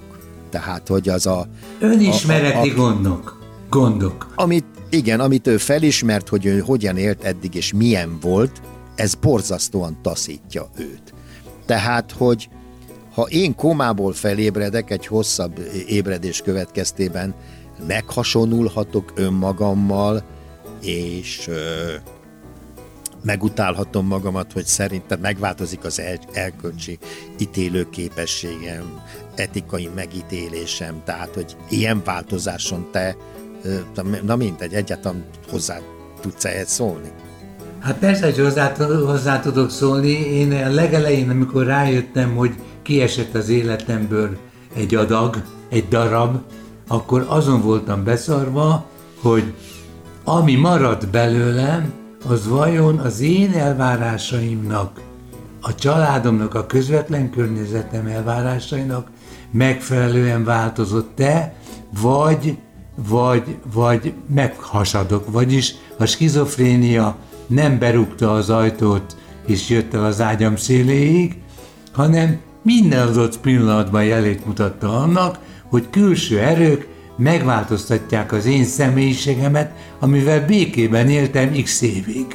Tehát, 0.49 0.87
hogy 0.87 1.09
az 1.09 1.25
a... 1.25 1.47
Önismereti 1.79 2.69
a- 2.69 2.73
a- 2.73 2.75
gondok. 2.75 3.43
gondok. 3.69 4.27
Amit, 4.35 4.65
igen, 4.89 5.19
amit 5.19 5.47
ő 5.47 5.57
felismert, 5.57 6.29
hogy 6.29 6.45
ő 6.45 6.59
hogyan 6.59 6.97
élt 6.97 7.23
eddig 7.23 7.55
és 7.55 7.73
milyen 7.73 8.17
volt, 8.21 8.61
ez 8.95 9.15
borzasztóan 9.15 9.97
taszítja 10.01 10.69
őt. 10.77 11.13
Tehát, 11.65 12.11
hogy 12.11 12.49
ha 13.13 13.21
én 13.23 13.55
komából 13.55 14.13
felébredek 14.13 14.89
egy 14.91 15.07
hosszabb 15.07 15.59
ébredés 15.87 16.41
következtében, 16.41 17.33
meghasonulhatok 17.87 19.11
önmagammal, 19.15 20.23
és 20.81 21.47
ö, 21.47 21.91
megutálhatom 23.23 24.07
magamat, 24.07 24.51
hogy 24.51 24.65
szerintem 24.65 25.19
megváltozik 25.19 25.83
az 25.83 25.99
el, 25.99 26.19
elkölcsi 26.33 26.97
ítélőképességem, 27.39 29.01
etikai 29.35 29.89
megítélésem, 29.95 31.01
tehát, 31.05 31.33
hogy 31.33 31.55
ilyen 31.69 32.01
változáson 32.05 32.87
te, 32.91 33.15
ö, 33.63 33.75
na 34.23 34.35
mindegy, 34.35 34.73
egyáltalán 34.73 35.25
hozzá 35.49 35.79
tudsz 36.21 36.45
ehhez 36.45 36.69
szólni? 36.69 37.11
Hát 37.79 37.97
persze, 37.97 38.25
hogy 38.25 38.37
hozzá, 38.37 38.75
hozzá 39.05 39.39
tudok 39.39 39.71
szólni. 39.71 40.09
Én 40.09 40.51
a 40.51 40.73
legelején, 40.73 41.29
amikor 41.29 41.65
rájöttem, 41.65 42.35
hogy 42.35 42.55
kiesett 42.81 43.35
az 43.35 43.49
életemből 43.49 44.37
egy 44.75 44.95
adag, 44.95 45.43
egy 45.69 45.87
darab, 45.87 46.37
akkor 46.87 47.25
azon 47.29 47.61
voltam 47.61 48.03
beszarva, 48.03 48.85
hogy 49.21 49.53
ami 50.23 50.55
maradt 50.55 51.09
belőlem, 51.09 51.93
az 52.29 52.47
vajon 52.47 52.97
az 52.97 53.19
én 53.19 53.53
elvárásaimnak, 53.53 55.01
a 55.61 55.75
családomnak, 55.75 56.53
a 56.53 56.65
közvetlen 56.65 57.29
környezetem 57.29 58.07
elvárásainak 58.07 59.09
megfelelően 59.51 60.43
változott-e, 60.43 61.53
vagy, 62.01 62.57
vagy, 63.07 63.57
vagy 63.73 64.13
meghasadok. 64.33 65.31
Vagyis 65.31 65.75
a 65.97 66.05
skizofrénia 66.05 67.15
nem 67.47 67.79
berúgta 67.79 68.33
az 68.33 68.49
ajtót 68.49 69.15
és 69.45 69.69
jött 69.69 69.93
el 69.93 70.05
az 70.05 70.21
ágyam 70.21 70.55
széléig, 70.55 71.41
hanem 71.91 72.39
minden 72.61 73.07
adott 73.07 73.39
pillanatban 73.39 74.03
jelét 74.03 74.45
mutatta 74.45 74.97
annak, 74.97 75.39
hogy 75.69 75.89
külső 75.89 76.39
erők 76.39 76.87
megváltoztatják 77.17 78.31
az 78.31 78.45
én 78.45 78.65
személyiségemet, 78.65 79.71
amivel 79.99 80.45
békében 80.45 81.09
éltem 81.09 81.51
x 81.63 81.81
évig. 81.81 82.25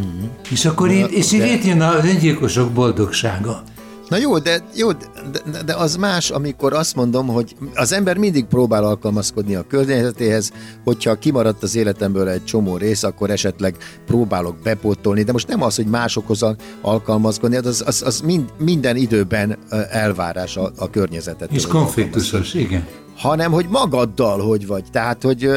Mm-hmm. 0.00 0.24
És 0.50 0.64
akkor 0.64 0.90
itt, 0.90 1.10
és 1.10 1.30
de... 1.30 1.52
itt 1.52 1.64
jön 1.64 1.80
az 1.80 2.04
öngyilkosok 2.04 2.70
boldogsága. 2.72 3.62
Na 4.08 4.16
jó, 4.16 4.38
de, 4.38 4.64
jó 4.74 4.92
de, 4.92 5.62
de 5.66 5.74
az 5.74 5.96
más, 5.96 6.30
amikor 6.30 6.72
azt 6.72 6.94
mondom, 6.94 7.26
hogy 7.26 7.56
az 7.74 7.92
ember 7.92 8.16
mindig 8.16 8.44
próbál 8.44 8.84
alkalmazkodni 8.84 9.54
a 9.54 9.66
környezetéhez, 9.68 10.52
hogyha 10.84 11.18
kimaradt 11.18 11.62
az 11.62 11.76
életemből 11.76 12.28
egy 12.28 12.44
csomó 12.44 12.76
rész, 12.76 13.02
akkor 13.02 13.30
esetleg 13.30 13.76
próbálok 14.06 14.56
bepótolni, 14.62 15.22
de 15.22 15.32
most 15.32 15.48
nem 15.48 15.62
az, 15.62 15.76
hogy 15.76 15.86
másokhoz 15.86 16.44
alkalmazkodni, 16.80 17.56
az, 17.56 17.82
az, 17.86 18.02
az 18.06 18.20
mind, 18.20 18.52
minden 18.58 18.96
időben 18.96 19.58
elvárás 19.90 20.56
a, 20.56 20.72
a 20.76 20.90
környezetet. 20.90 21.52
És 21.52 21.66
konfliktusos, 21.66 22.54
igen 22.54 22.86
hanem 23.18 23.52
hogy 23.52 23.66
magaddal 23.68 24.40
hogy 24.40 24.66
vagy. 24.66 24.84
Tehát, 24.92 25.22
hogy 25.22 25.50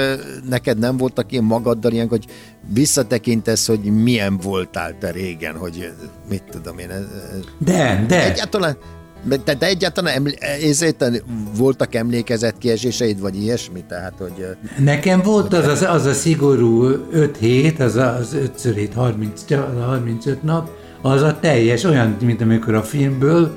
neked 0.49 0.77
nem 0.77 0.97
voltak 0.97 1.31
ilyen 1.31 1.43
magaddal 1.43 1.91
ilyen, 1.91 2.07
hogy 2.07 2.25
visszatekintesz, 2.73 3.67
hogy 3.67 3.79
milyen 3.79 4.37
voltál 4.37 4.97
te 4.99 5.11
régen, 5.11 5.55
hogy 5.57 5.91
mit 6.29 6.43
tudom 6.51 6.77
én. 6.77 6.89
De, 7.57 8.05
de. 8.07 8.31
Egyáltalán, 8.31 8.77
de, 9.23 9.53
de 9.53 9.65
egyáltalán 9.65 10.15
emlé, 10.15 10.33
ezért 10.63 11.23
voltak 11.57 11.95
emlékezetkieséseid, 11.95 13.19
vagy 13.19 13.41
ilyesmi? 13.41 13.83
Tehát, 13.87 14.13
hogy, 14.17 14.45
Nekem 14.77 15.21
volt 15.21 15.53
az, 15.53 15.67
az, 15.67 15.81
az 15.81 16.05
a 16.05 16.13
szigorú 16.13 16.83
5 17.11 17.37
hét, 17.37 17.79
az 17.79 17.95
az 17.95 18.33
5 18.33 18.53
x 18.55 18.63
7, 18.63 18.93
30, 18.93 19.41
35 19.85 20.43
nap, 20.43 20.69
az 21.01 21.21
a 21.21 21.39
teljes, 21.39 21.83
olyan, 21.83 22.17
mint 22.21 22.41
amikor 22.41 22.73
a 22.73 22.83
filmből 22.83 23.55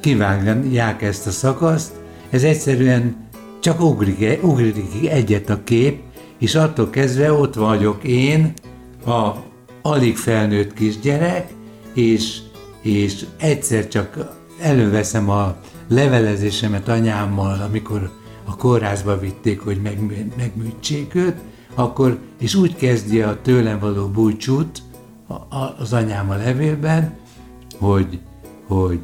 kivágják 0.00 1.02
ezt 1.02 1.26
a 1.26 1.30
szakaszt, 1.30 2.01
ez 2.32 2.42
egyszerűen 2.42 3.16
csak 3.60 3.80
ugrik, 3.80 4.42
ugrik 4.42 5.08
egyet 5.08 5.50
a 5.50 5.64
kép, 5.64 6.00
és 6.38 6.54
attól 6.54 6.90
kezdve 6.90 7.32
ott 7.32 7.54
vagyok 7.54 8.04
én, 8.04 8.52
a 9.06 9.30
alig 9.82 10.16
felnőtt 10.16 10.74
kisgyerek, 10.74 11.52
és, 11.94 12.38
és 12.82 13.26
egyszer 13.38 13.88
csak 13.88 14.34
előveszem 14.60 15.30
a 15.30 15.56
levelezésemet 15.88 16.88
anyámmal, 16.88 17.60
amikor 17.60 18.10
a 18.44 18.56
kórházba 18.56 19.18
vitték, 19.18 19.60
hogy 19.60 19.80
meg, 19.82 19.98
megműtsék 20.36 21.14
őt, 21.14 21.36
akkor, 21.74 22.18
és 22.40 22.54
úgy 22.54 22.76
kezdi 22.76 23.20
a 23.20 23.38
tőlem 23.42 23.78
való 23.78 24.06
búcsút 24.06 24.82
az 25.78 25.92
anyám 25.92 26.30
a 26.30 26.36
levélben, 26.36 27.16
hogy, 27.78 28.20
hogy 28.66 29.00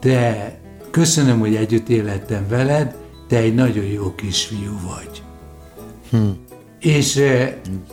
te 0.00 0.59
Köszönöm, 0.90 1.38
hogy 1.38 1.54
együtt 1.54 1.88
élettem 1.88 2.48
veled, 2.48 2.94
te 3.28 3.36
egy 3.36 3.54
nagyon 3.54 3.84
jó 3.84 4.14
kisfiú 4.14 4.78
vagy. 4.86 5.22
Hm. 6.10 6.28
És, 6.80 7.20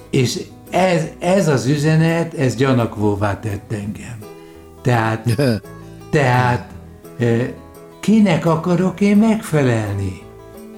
és 0.10 0.40
ez, 0.70 1.04
ez 1.20 1.48
az 1.48 1.66
üzenet, 1.66 2.34
ez 2.34 2.56
gyanakvóvá 2.56 3.40
tett 3.40 3.72
engem. 3.72 4.18
Tehát, 4.82 5.36
tehát 6.12 6.72
eh, 7.18 7.50
kinek 8.00 8.46
akarok 8.46 9.02
én 9.02 9.18
megfelelni? 9.18 10.22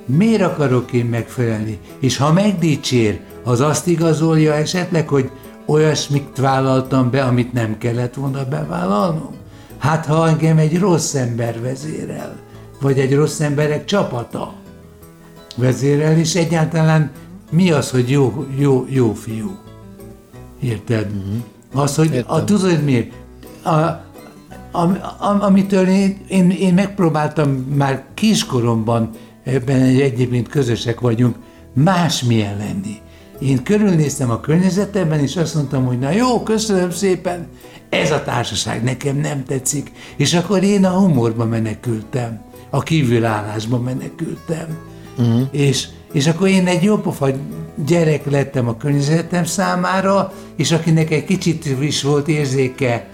Miért 0.05 0.41
akarok 0.41 0.91
én 0.91 1.05
megfelelni? 1.05 1.79
És 1.99 2.17
ha 2.17 2.33
megdicsér, 2.33 3.19
az 3.43 3.59
azt 3.59 3.87
igazolja 3.87 4.53
esetleg, 4.53 5.07
hogy 5.07 5.31
olyasmit 5.65 6.37
vállaltam 6.37 7.09
be, 7.09 7.23
amit 7.23 7.53
nem 7.53 7.77
kellett 7.77 8.13
volna 8.13 8.45
bevállalnom? 8.45 9.38
Hát 9.79 10.05
ha 10.05 10.27
engem 10.27 10.57
egy 10.57 10.79
rossz 10.79 11.13
ember 11.13 11.61
vezérel, 11.61 12.35
vagy 12.81 12.99
egy 12.99 13.15
rossz 13.15 13.39
emberek 13.39 13.85
csapata 13.85 14.53
vezérel, 15.55 16.17
és 16.17 16.35
egyáltalán 16.35 17.11
mi 17.51 17.71
az, 17.71 17.89
hogy 17.89 18.09
jó, 18.09 18.45
jó, 18.57 18.85
jó 18.89 19.13
fiú? 19.13 19.57
Érted? 20.59 21.11
Uh-huh. 21.11 21.83
Az, 21.83 21.95
hogy 21.95 22.23
a, 22.27 22.43
tudod 22.43 22.83
miért? 22.83 23.11
A, 23.63 24.07
am, 24.71 24.97
am, 25.19 25.41
amitől 25.41 25.87
én, 25.87 26.17
én, 26.27 26.49
én 26.49 26.73
megpróbáltam 26.73 27.49
már 27.49 28.03
kiskoromban, 28.13 29.09
ebben 29.43 29.81
egy 29.81 30.01
egyébként 30.01 30.47
közösek 30.47 30.99
vagyunk, 30.99 31.35
másmilyen 31.73 32.57
lenni. 32.57 32.97
Én 33.39 33.63
körülnéztem 33.63 34.29
a 34.29 34.39
környezetemben, 34.39 35.19
és 35.19 35.35
azt 35.35 35.55
mondtam, 35.55 35.85
hogy 35.85 35.99
na 35.99 36.11
jó, 36.11 36.43
köszönöm 36.43 36.91
szépen, 36.91 37.47
ez 37.89 38.11
a 38.11 38.23
társaság 38.23 38.83
nekem 38.83 39.17
nem 39.17 39.43
tetszik, 39.43 39.91
és 40.17 40.33
akkor 40.33 40.63
én 40.63 40.85
a 40.85 40.89
humorba 40.89 41.45
menekültem, 41.45 42.41
a 42.69 42.83
kívülállásba 42.83 43.79
menekültem. 43.79 44.77
Uh-huh. 45.17 45.47
És, 45.51 45.87
és 46.13 46.27
akkor 46.27 46.47
én 46.47 46.67
egy 46.67 46.83
jópofa 46.83 47.27
gyerek 47.85 48.25
lettem 48.25 48.67
a 48.67 48.77
környezetem 48.77 49.45
számára, 49.45 50.33
és 50.55 50.71
akinek 50.71 51.11
egy 51.11 51.25
kicsit 51.25 51.65
is 51.81 52.03
volt 52.03 52.27
érzéke 52.27 53.07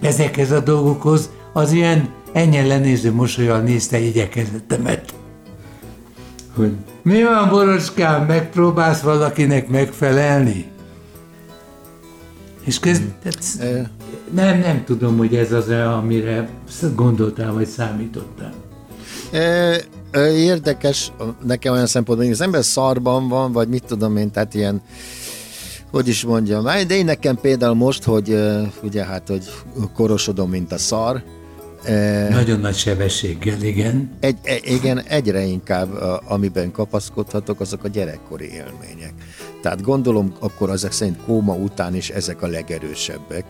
ezekhez 0.00 0.50
a 0.50 0.60
dolgokhoz, 0.60 1.30
az 1.52 1.72
ilyen 1.72 2.08
ennyien 2.32 2.66
lenéző 2.66 3.12
mosolyal 3.12 3.60
nézte 3.60 3.98
igyekezetemet. 3.98 5.14
Hogy 6.54 6.72
mi 7.08 7.22
van, 7.22 7.48
Boroskám, 7.48 8.26
megpróbálsz 8.26 9.00
valakinek 9.00 9.68
megfelelni? 9.68 10.70
És 12.64 12.78
köz, 12.78 13.00
tehát, 13.22 13.38
nem, 14.34 14.58
nem 14.58 14.84
tudom, 14.84 15.16
hogy 15.16 15.36
ez 15.36 15.52
az, 15.52 15.68
amire 15.68 16.48
gondoltál, 16.94 17.52
vagy 17.52 17.66
számítottál. 17.66 18.52
Érdekes 20.34 21.12
nekem 21.44 21.72
olyan 21.72 21.86
szempontból, 21.86 22.26
hogy 22.26 22.36
az 22.36 22.42
ember 22.42 22.64
szarban 22.64 23.28
van, 23.28 23.52
vagy 23.52 23.68
mit 23.68 23.84
tudom 23.84 24.16
én, 24.16 24.30
tehát 24.30 24.54
ilyen, 24.54 24.82
hogy 25.90 26.08
is 26.08 26.24
mondjam, 26.24 26.64
de 26.64 26.94
én 26.94 27.04
nekem 27.04 27.36
például 27.36 27.74
most, 27.74 28.04
hogy 28.04 28.36
ugye 28.82 29.04
hát, 29.04 29.28
hogy 29.28 29.44
korosodom, 29.94 30.50
mint 30.50 30.72
a 30.72 30.78
szar, 30.78 31.22
nagyon 32.30 32.60
nagy 32.60 32.76
sebességgel, 32.76 33.62
igen. 33.62 34.10
Egy, 34.20 34.36
egy, 34.42 34.62
igen, 34.66 35.02
egyre 35.02 35.42
inkább, 35.42 35.88
amiben 36.28 36.72
kapaszkodhatok, 36.72 37.60
azok 37.60 37.84
a 37.84 37.88
gyerekkori 37.88 38.44
élmények. 38.44 39.12
Tehát 39.62 39.82
gondolom, 39.82 40.34
akkor 40.40 40.70
ezek 40.70 40.92
szerint 40.92 41.22
kóma 41.26 41.54
után 41.54 41.94
is 41.94 42.10
ezek 42.10 42.42
a 42.42 42.46
legerősebbek, 42.46 43.44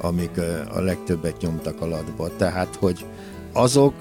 amik 0.00 0.40
a 0.74 0.80
legtöbbet 0.80 1.40
nyomtak 1.40 1.80
alatba. 1.80 2.36
Tehát, 2.36 2.76
hogy 2.76 3.04
azok, 3.52 3.94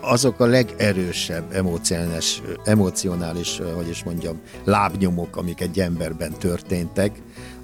azok 0.00 0.40
a 0.40 0.46
legerősebb 0.46 1.52
emocionális, 1.52 2.42
emocionális, 2.64 3.60
hogy 3.74 3.88
is 3.88 4.04
mondjam, 4.04 4.40
lábnyomok, 4.64 5.36
amik 5.36 5.60
egy 5.60 5.80
emberben 5.80 6.32
történtek. 6.38 7.12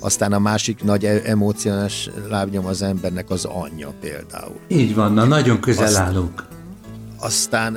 Aztán 0.00 0.32
a 0.32 0.38
másik 0.38 0.84
nagy 0.84 1.04
e- 1.04 1.20
emocionális 1.24 2.10
lábnyom 2.28 2.66
az 2.66 2.82
embernek 2.82 3.30
az 3.30 3.44
anyja 3.44 3.92
például. 4.00 4.56
Így 4.68 4.94
van, 4.94 5.12
na 5.12 5.24
nagyon 5.24 5.60
közel 5.60 5.84
Azt, 5.84 5.96
állunk. 5.96 6.44
Aztán, 7.18 7.76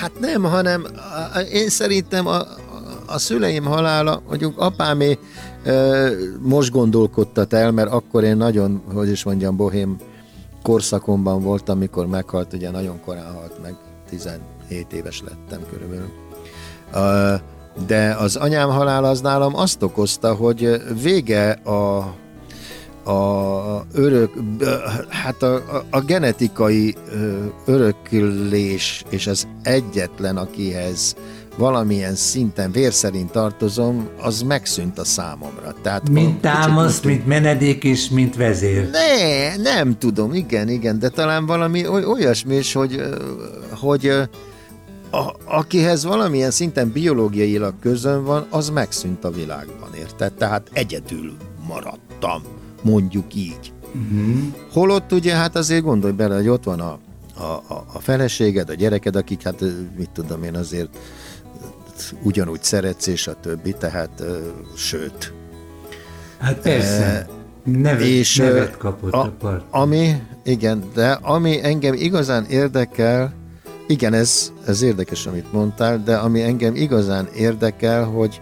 hát 0.00 0.12
nem, 0.20 0.42
hanem 0.42 0.86
én 1.52 1.68
szerintem 1.68 2.26
a, 2.26 2.38
a 3.06 3.18
szüleim 3.18 3.64
halála, 3.64 4.22
mondjuk 4.28 4.58
apámé 4.58 5.18
most 6.40 6.70
gondolkodtat 6.70 7.52
el, 7.52 7.70
mert 7.70 7.90
akkor 7.90 8.24
én 8.24 8.36
nagyon, 8.36 8.82
hogy 8.94 9.08
is 9.08 9.24
mondjam, 9.24 9.56
bohém 9.56 9.96
korszakomban 10.62 11.42
voltam, 11.42 11.76
amikor 11.76 12.06
meghalt, 12.06 12.52
ugye 12.52 12.70
nagyon 12.70 13.00
korán 13.00 13.34
halt 13.34 13.62
meg, 13.62 13.74
17 14.08 14.92
éves 14.92 15.22
lettem 15.22 15.60
körülbelül. 15.70 16.10
De 17.86 18.16
az 18.18 18.36
anyám 18.36 18.68
halála 18.68 19.08
az 19.08 19.20
nálam 19.20 19.56
azt 19.56 19.82
okozta, 19.82 20.34
hogy 20.34 20.82
vége 21.02 21.50
a 21.50 22.14
a 23.04 23.86
örök, 23.92 24.32
hát 25.08 25.42
a, 25.42 25.54
a, 25.54 25.84
a 25.90 26.00
genetikai 26.00 26.94
örökülés, 27.66 29.04
és 29.08 29.26
az 29.26 29.46
egyetlen, 29.62 30.36
akihez 30.36 31.14
valamilyen 31.56 32.14
szinten 32.14 32.72
vér 32.72 32.92
szerint 32.92 33.30
tartozom, 33.30 34.08
az 34.20 34.42
megszűnt 34.42 34.98
a 34.98 35.04
számomra. 35.04 35.74
Tehát 35.82 36.10
mint 36.10 36.40
támasz, 36.40 37.00
mint 37.00 37.26
menedék 37.26 37.84
és 37.84 38.08
mint 38.08 38.36
vezér. 38.36 38.90
Ne, 38.90 39.56
nem 39.56 39.98
tudom, 39.98 40.34
igen, 40.34 40.68
igen, 40.68 40.98
de 40.98 41.08
talán 41.08 41.46
valami 41.46 41.86
olyasmi 41.86 42.56
is, 42.56 42.72
hogy, 42.72 43.02
hogy 43.80 44.12
a, 45.10 45.34
akihez 45.44 46.04
valamilyen 46.04 46.50
szinten 46.50 46.90
biológiailag 46.92 47.74
közön 47.80 48.24
van, 48.24 48.46
az 48.50 48.68
megszűnt 48.70 49.24
a 49.24 49.30
világban, 49.30 49.94
érted? 49.94 50.32
Tehát 50.32 50.70
egyedül 50.72 51.36
maradtam 51.66 52.42
mondjuk 52.82 53.34
így. 53.34 53.72
Uh-huh. 53.86 54.38
Holott 54.72 55.12
ugye 55.12 55.34
hát 55.34 55.56
azért 55.56 55.82
gondolj 55.82 56.12
bele, 56.12 56.34
hogy 56.34 56.48
ott 56.48 56.64
van 56.64 56.80
a, 56.80 56.98
a, 57.42 57.84
a 57.92 57.98
feleséged, 57.98 58.70
a 58.70 58.74
gyereked, 58.74 59.16
akik 59.16 59.42
hát 59.42 59.64
mit 59.96 60.10
tudom 60.10 60.42
én 60.42 60.54
azért 60.54 60.98
ugyanúgy 62.22 62.62
szeretsz 62.62 63.06
és 63.06 63.26
a 63.26 63.34
többi, 63.40 63.72
tehát 63.72 64.22
sőt. 64.76 65.32
Hát 66.38 66.58
persze. 66.58 67.04
E, 67.04 67.26
nevet, 67.64 68.00
és, 68.00 68.36
nevet 68.36 68.76
kapott 68.76 69.12
a, 69.12 69.20
a 69.20 69.32
part. 69.38 69.64
Ami, 69.70 70.22
igen, 70.44 70.84
de 70.94 71.10
ami 71.10 71.64
engem 71.64 71.94
igazán 71.94 72.44
érdekel, 72.44 73.32
igen, 73.90 74.12
ez, 74.12 74.52
ez 74.66 74.82
érdekes, 74.82 75.26
amit 75.26 75.52
mondtál, 75.52 76.02
de 76.02 76.16
ami 76.16 76.42
engem 76.42 76.74
igazán 76.74 77.28
érdekel, 77.34 78.04
hogy, 78.04 78.40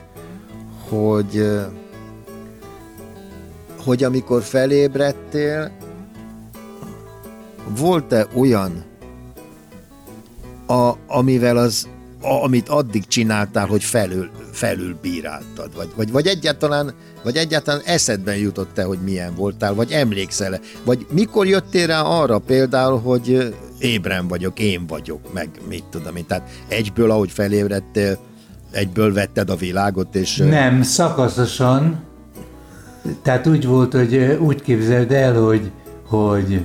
hogy 0.88 1.58
hogy 3.84 4.04
amikor 4.04 4.42
felébredtél, 4.42 5.70
volt-e 7.78 8.26
olyan, 8.34 8.84
a, 10.66 10.92
amivel 11.06 11.56
az, 11.56 11.88
a, 12.20 12.44
amit 12.44 12.68
addig 12.68 13.06
csináltál, 13.06 13.66
hogy 13.66 13.84
felül, 13.84 14.30
felül 14.52 14.96
bíráltad, 15.02 15.74
vagy, 15.76 15.88
vagy, 15.96 16.10
vagy, 16.10 16.26
egyáltalán, 16.26 16.94
vagy 17.22 17.36
egyáltalán 17.36 17.80
eszedben 17.84 18.36
jutott-e, 18.36 18.82
hogy 18.82 18.98
milyen 18.98 19.34
voltál, 19.34 19.74
vagy 19.74 19.92
emlékszel-e, 19.92 20.60
vagy 20.84 21.06
mikor 21.10 21.46
jöttél 21.46 21.86
rá 21.86 22.00
arra 22.00 22.38
például, 22.38 23.00
hogy 23.00 23.54
ébren 23.78 24.28
vagyok, 24.28 24.58
én 24.58 24.86
vagyok, 24.86 25.32
meg 25.32 25.48
mit 25.68 25.84
tudom 25.90 26.16
én, 26.16 26.26
tehát 26.26 26.50
egyből, 26.68 27.10
ahogy 27.10 27.30
felébredtél, 27.30 28.18
egyből 28.70 29.12
vetted 29.12 29.50
a 29.50 29.56
világot, 29.56 30.14
és... 30.14 30.36
Nem, 30.36 30.82
szakaszosan, 30.82 32.00
tehát 33.22 33.46
úgy 33.46 33.66
volt, 33.66 33.92
hogy 33.92 34.38
úgy 34.40 34.62
képzeld 34.62 35.12
el, 35.12 35.42
hogy, 35.42 35.70
hogy 36.06 36.64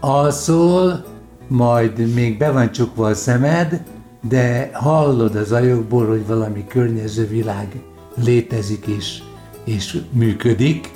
alszol, 0.00 1.04
majd 1.48 2.14
még 2.14 2.38
be 2.38 2.50
van 2.50 2.72
csukva 2.72 3.06
a 3.06 3.14
szemed, 3.14 3.82
de 4.28 4.70
hallod 4.72 5.36
az 5.36 5.52
ajokból, 5.52 6.06
hogy 6.06 6.26
valami 6.26 6.66
környező 6.66 7.26
világ 7.26 7.80
létezik 8.24 8.86
és, 8.86 9.22
és 9.64 9.98
működik, 10.10 10.90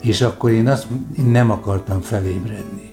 és 0.00 0.20
akkor 0.20 0.50
én 0.50 0.68
azt 0.68 0.86
én 1.18 1.24
nem 1.24 1.50
akartam 1.50 2.00
felébredni. 2.00 2.85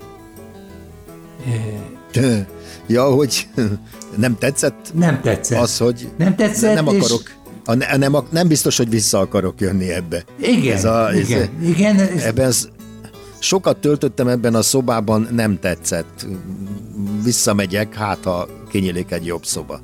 Ja, 2.88 3.04
hogy 3.04 3.48
nem 4.24 4.38
tetszett? 4.38 4.92
Nem 4.94 5.22
tetszett. 5.22 5.60
Az, 5.60 5.78
hogy 5.78 6.10
nem 6.18 6.36
tetszett, 6.36 6.74
nem 6.74 6.88
akarok. 6.88 7.22
És 7.24 7.32
a, 7.66 7.98
nem, 7.98 8.18
nem 8.30 8.48
biztos, 8.48 8.78
hogy 8.78 8.90
vissza 8.90 9.20
akarok 9.20 9.62
jönni 9.62 9.90
ebbe. 9.90 10.24
Igen, 10.40 10.76
ez 10.76 10.86
a, 10.86 11.10
igen, 11.14 11.42
ez, 11.42 11.68
igen. 11.68 12.00
Ez... 12.00 12.24
Ebben 12.24 12.46
ez, 12.46 12.68
sokat 13.40 13.78
töltöttem 13.78 14.28
ebben 14.28 14.56
a 14.56 14.62
szobában, 14.62 15.28
nem 15.32 15.60
tetszett. 15.60 16.26
Visszamegyek, 17.24 17.96
hát 17.96 18.24
ha 18.24 18.48
kinyílik 18.70 19.12
egy 19.12 19.26
jobb 19.26 19.46
szoba. 19.46 19.80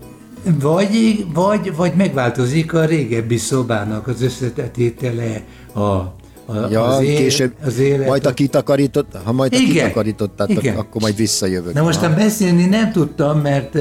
Vagy, 0.60 1.26
vagy, 1.34 1.76
vagy 1.76 1.94
megváltozik 1.96 2.74
a 2.74 2.86
régebbi 2.86 3.38
szobának 3.38 4.08
az 4.08 4.22
összetetétele, 4.22 5.44
a, 5.74 6.16
a, 6.50 6.68
ja, 6.70 6.84
az, 6.84 7.04
él, 7.04 7.16
később, 7.16 7.54
az 7.66 7.80
élet. 7.80 8.08
Majd 8.08 8.26
a 8.26 8.34
kitakarított, 8.34 9.18
ha 9.24 9.32
majd 9.32 9.54
igen, 9.54 9.66
a 9.66 9.72
kitakarítottátok, 9.72 10.64
igen. 10.64 10.76
akkor 10.76 11.02
majd 11.02 11.16
visszajövök. 11.16 11.74
Na 11.74 11.84
most 11.84 12.16
beszélni 12.16 12.66
nem 12.66 12.92
tudtam, 12.92 13.40
mert, 13.40 13.74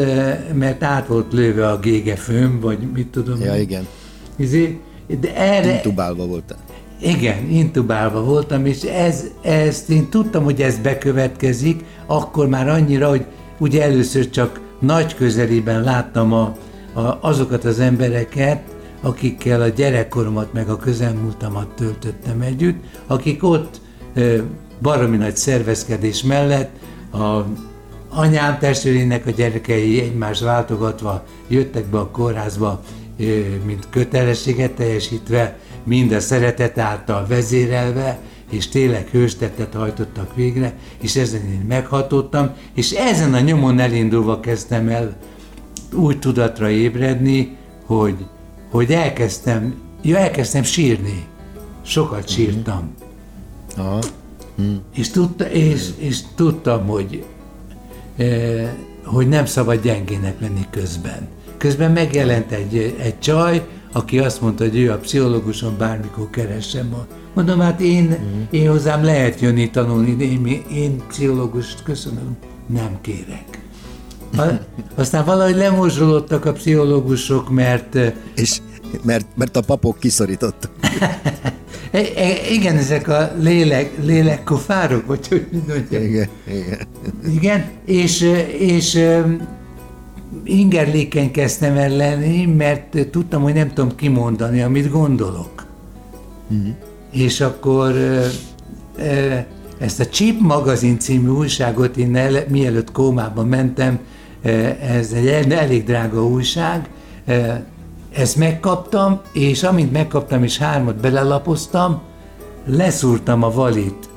mert 0.55 0.83
át 0.83 1.07
volt 1.07 1.33
lőve 1.33 1.69
a 1.69 1.79
gégefőm, 1.79 2.61
vagy 2.61 2.79
mit 2.95 3.07
tudom. 3.07 3.41
Ja, 3.41 3.57
igen. 3.57 3.87
Izé, 4.37 4.81
de 5.21 5.37
erre... 5.37 5.73
Intubálva 5.73 6.27
voltál. 6.27 6.59
Igen, 7.01 7.51
intubálva 7.51 8.23
voltam, 8.23 8.67
és 8.67 8.83
ez, 8.83 9.25
ezt 9.43 9.91
én 9.91 10.09
tudtam, 10.09 10.45
hogy 10.45 10.63
ez 10.63 10.79
bekövetkezik, 10.79 11.85
akkor 12.07 12.49
már 12.49 12.69
annyira, 12.69 13.09
hogy 13.09 13.25
ugye 13.59 13.83
először 13.83 14.31
csak 14.31 14.61
nagy 14.81 15.15
közelében 15.15 15.83
láttam 15.83 16.33
a, 16.33 16.57
a, 16.93 17.19
azokat 17.21 17.65
az 17.65 17.81
embereket, 17.81 18.63
akikkel 19.01 19.63
a 19.63 19.69
gyerekkoromat 19.69 20.53
meg 20.53 20.69
a 20.69 20.77
közelmúltamat 20.77 21.69
töltöttem 21.69 22.41
együtt, 22.41 22.85
akik 23.07 23.45
ott 23.45 23.81
baromi 24.83 25.17
nagy 25.17 25.37
szervezkedés 25.37 26.23
mellett 26.23 26.71
a 27.13 27.45
anyám 28.09 28.59
testvérének 28.59 29.27
a 29.27 29.31
gyerekei 29.31 30.01
egymást 30.01 30.41
váltogatva 30.41 31.25
jöttek 31.49 31.85
be 31.85 31.99
a 31.99 32.11
kórházba, 32.11 32.81
mint 33.65 33.87
kötelességet 33.91 34.73
teljesítve, 34.73 35.59
mind 35.85 36.13
a 36.13 36.21
szeretet 36.21 36.79
által 36.79 37.27
vezérelve, 37.27 38.19
és 38.51 38.69
tényleg 38.69 39.09
hőstettet 39.09 39.75
hajtottak 39.75 40.35
végre, 40.35 40.73
és 41.01 41.17
ezen 41.17 41.41
én 41.41 41.65
meghatottam, 41.69 42.51
és 42.75 42.91
ezen 42.91 43.35
a 43.35 43.41
nyomon 43.41 43.79
elindulva 43.79 44.41
kezdtem 44.41 44.89
el 44.89 45.17
úgy 45.95 46.19
tudatra 46.19 46.69
ébredni, 46.71 47.57
hogy 47.87 48.15
hogy 48.71 48.93
elkezdtem, 48.93 49.75
ja, 50.03 50.17
elkezdtem 50.17 50.63
sírni. 50.63 51.27
Sokat 51.83 52.23
mhm. 52.23 52.29
sírtam. 52.29 52.95
Aha. 53.77 53.99
Hm. 54.57 54.75
És, 54.95 55.11
tudta, 55.11 55.51
és, 55.51 55.89
és 55.99 56.19
tudtam, 56.35 56.87
hogy, 56.87 57.25
eh, 58.17 58.71
hogy 59.05 59.29
nem 59.29 59.47
szabad 59.47 59.83
gyengének 59.83 60.41
lenni 60.41 60.67
közben. 60.71 61.29
Közben 61.57 61.93
megjelent 61.93 62.53
egy, 62.53 62.95
egy 62.99 63.19
csaj, 63.19 63.67
aki 63.93 64.19
azt 64.19 64.41
mondta, 64.41 64.65
hogy 64.65 64.79
ő 64.79 64.91
a 64.91 64.99
pszichológuson 64.99 65.75
bármikor 65.79 66.31
keressem. 66.31 66.95
Mondom, 67.35 67.61
hát 67.61 67.81
én, 67.81 68.05
uh-huh. 68.05 68.27
én 68.51 68.71
hozzám 68.71 69.05
lehet 69.05 69.41
jönni 69.41 69.71
tanulni, 69.71 70.17
de 70.17 70.25
én, 70.25 70.63
én 70.73 71.03
pszichológust 71.09 71.83
köszönöm, 71.83 72.37
nem 72.67 72.99
kérek. 73.01 73.58
Aztán 74.95 75.25
valahogy 75.25 75.57
lemorzsolódtak 75.57 76.45
a 76.45 76.53
pszichológusok, 76.53 77.51
mert... 77.51 77.99
És 78.35 78.61
mert, 79.03 79.27
mert 79.35 79.57
a 79.57 79.61
papok 79.61 79.99
kiszorítottak. 79.99 80.71
E, 81.91 81.99
e, 82.17 82.51
igen, 82.51 82.77
ezek 82.77 83.09
a 83.09 83.33
lélek, 83.39 83.93
lélekkofárok, 84.05 85.07
vagy 85.07 85.29
hogy 85.29 85.47
mondjam. 85.67 86.03
Igen, 86.03 86.29
igen. 86.49 86.79
Igen, 87.35 87.65
és, 87.85 88.21
és 88.59 88.99
ingerlékeny 90.45 91.31
kezdtem 91.31 91.77
el 91.77 91.97
lenni, 91.97 92.47
mert 92.47 93.09
tudtam, 93.11 93.43
hogy 93.43 93.55
nem 93.55 93.73
tudom 93.73 93.95
kimondani, 93.95 94.63
amit 94.63 94.91
gondolok. 94.91 95.67
Uh-huh. 96.49 96.75
És 97.11 97.41
akkor 97.41 97.95
ezt 99.79 100.01
a 100.01 100.07
Chip 100.07 100.41
magazin 100.41 100.99
című 100.99 101.29
újságot 101.29 101.97
én 101.97 102.17
el, 102.17 102.45
mielőtt 102.49 102.93
kómába 102.93 103.45
mentem, 103.45 103.99
ez 104.81 105.13
egy 105.13 105.53
elég 105.53 105.85
drága 105.85 106.27
újság, 106.27 106.89
ezt 108.13 108.37
megkaptam, 108.37 109.21
és 109.33 109.63
amint 109.63 109.93
megkaptam 109.93 110.43
és 110.43 110.59
hármat 110.59 110.97
belelapoztam, 111.01 112.01
leszúrtam 112.67 113.43
a 113.43 113.51
valit, 113.51 114.09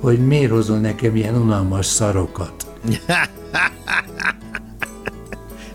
hogy 0.00 0.26
miért 0.26 0.50
hozol 0.50 0.78
nekem 0.78 1.16
ilyen 1.16 1.34
unalmas 1.34 1.86
szarokat. 1.86 2.52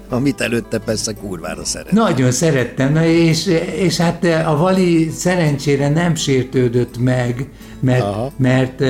Amit 0.10 0.42
előtte 0.42 0.78
persze 0.78 1.14
kurvára 1.14 1.66
szeret. 1.66 1.92
Nagyon 1.92 2.32
szerettem, 2.32 2.94
na 2.94 3.06
és, 3.06 3.46
és 3.76 3.98
hát 3.98 4.24
a 4.24 4.58
Vali 4.58 5.10
szerencsére 5.10 5.90
nem 5.90 6.16
sértődött 6.16 6.98
meg, 6.98 7.50
mert, 7.80 8.38
mert, 8.38 8.84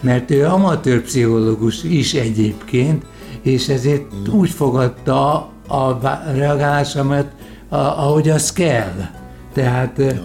mert 0.00 0.30
ő 0.30 0.44
amatőr 0.44 1.02
pszichológus 1.02 1.82
is 1.82 2.14
egyébként, 2.14 3.04
és 3.42 3.68
ezért 3.68 4.28
úgy 4.28 4.50
fogadta 4.50 5.34
a 5.68 5.98
reagálásomat, 6.34 7.26
ahogy 7.68 8.28
az 8.28 8.52
kell. 8.52 9.08
Tehát 9.52 9.98
ja. 9.98 10.22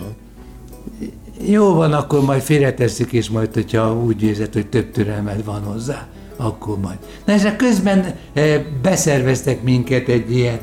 jó 1.47 1.73
van, 1.73 1.93
akkor 1.93 2.21
majd 2.21 2.41
félreteszik, 2.41 3.11
és 3.11 3.29
majd, 3.29 3.53
hogyha 3.53 3.93
úgy 3.93 4.23
érzed, 4.23 4.53
hogy 4.53 4.67
több 4.67 4.91
türelmed 4.91 5.45
van 5.45 5.63
hozzá, 5.63 6.07
akkor 6.35 6.79
majd. 6.79 6.97
Na 7.25 7.33
és 7.33 7.43
a 7.43 7.55
közben 7.55 8.13
eh, 8.33 8.63
beszerveztek 8.81 9.63
minket 9.63 10.07
egy 10.07 10.35
ilyen 10.35 10.59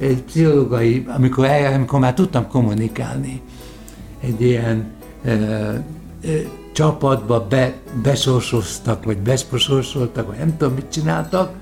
egy 0.00 0.22
pszichológai, 0.22 1.06
amikor, 1.16 1.44
el, 1.44 1.72
amikor 1.72 2.00
már 2.00 2.14
tudtam 2.14 2.48
kommunikálni, 2.48 3.40
egy 4.20 4.40
ilyen 4.40 4.92
csapatba 6.74 7.46
be, 7.46 7.74
besorsoztak, 8.02 9.04
vagy 9.04 9.18
besposorsoltak, 9.18 10.26
vagy 10.26 10.38
nem 10.38 10.56
tudom, 10.56 10.74
mit 10.74 10.88
csináltak, 10.92 11.54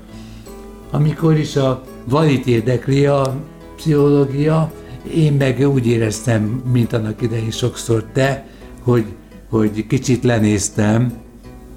amikor 0.91 1.37
is 1.37 1.55
a 1.55 1.83
valit 2.05 2.47
érdekli 2.47 3.05
a 3.05 3.35
pszichológia, 3.75 4.71
én 5.15 5.33
meg 5.33 5.69
úgy 5.69 5.87
éreztem, 5.87 6.43
mint 6.71 6.93
annak 6.93 7.21
idején 7.21 7.51
sokszor 7.51 8.05
te, 8.13 8.47
hogy, 8.81 9.05
hogy 9.49 9.87
kicsit 9.87 10.23
lenéztem 10.23 11.13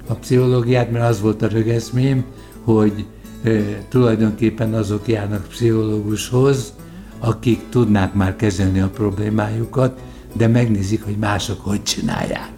a 0.07 0.13
pszichológiát, 0.13 0.91
mert 0.91 1.09
az 1.09 1.21
volt 1.21 1.41
a 1.41 1.47
rögeszmém, 1.47 2.25
hogy 2.63 3.05
e, 3.43 3.49
tulajdonképpen 3.89 4.73
azok 4.73 5.07
járnak 5.07 5.47
pszichológushoz, 5.47 6.73
akik 7.19 7.69
tudnák 7.69 8.13
már 8.13 8.35
kezelni 8.35 8.79
a 8.79 8.89
problémájukat, 8.89 9.99
de 10.33 10.47
megnézik, 10.47 11.03
hogy 11.03 11.17
mások 11.17 11.61
hogy 11.61 11.83
csinálják. 11.83 12.56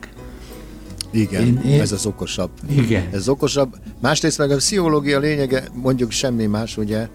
Igen, 1.12 1.46
én, 1.46 1.62
én, 1.66 1.82
ez 1.82 1.92
az 1.92 2.06
okosabb. 2.06 2.50
Igen. 2.70 3.08
Ez 3.12 3.20
az 3.20 3.30
okosabb. 3.30 3.76
Másrészt 4.02 4.38
meg 4.38 4.52
a 4.52 4.56
pszichológia 4.56 5.20
lényege, 5.20 5.64
mondjuk 5.74 6.12
semmi 6.12 6.46
más, 6.46 6.78
ugye. 6.78 7.08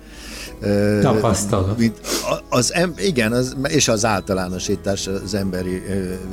Tapasztalat. 1.03 1.79
Mint 1.79 2.01
az, 2.49 2.73
em, 2.73 2.95
igen, 2.97 3.33
az, 3.33 3.57
és 3.63 3.89
az 3.89 4.05
általánosítás 4.05 5.07
az 5.07 5.35
emberi 5.35 5.83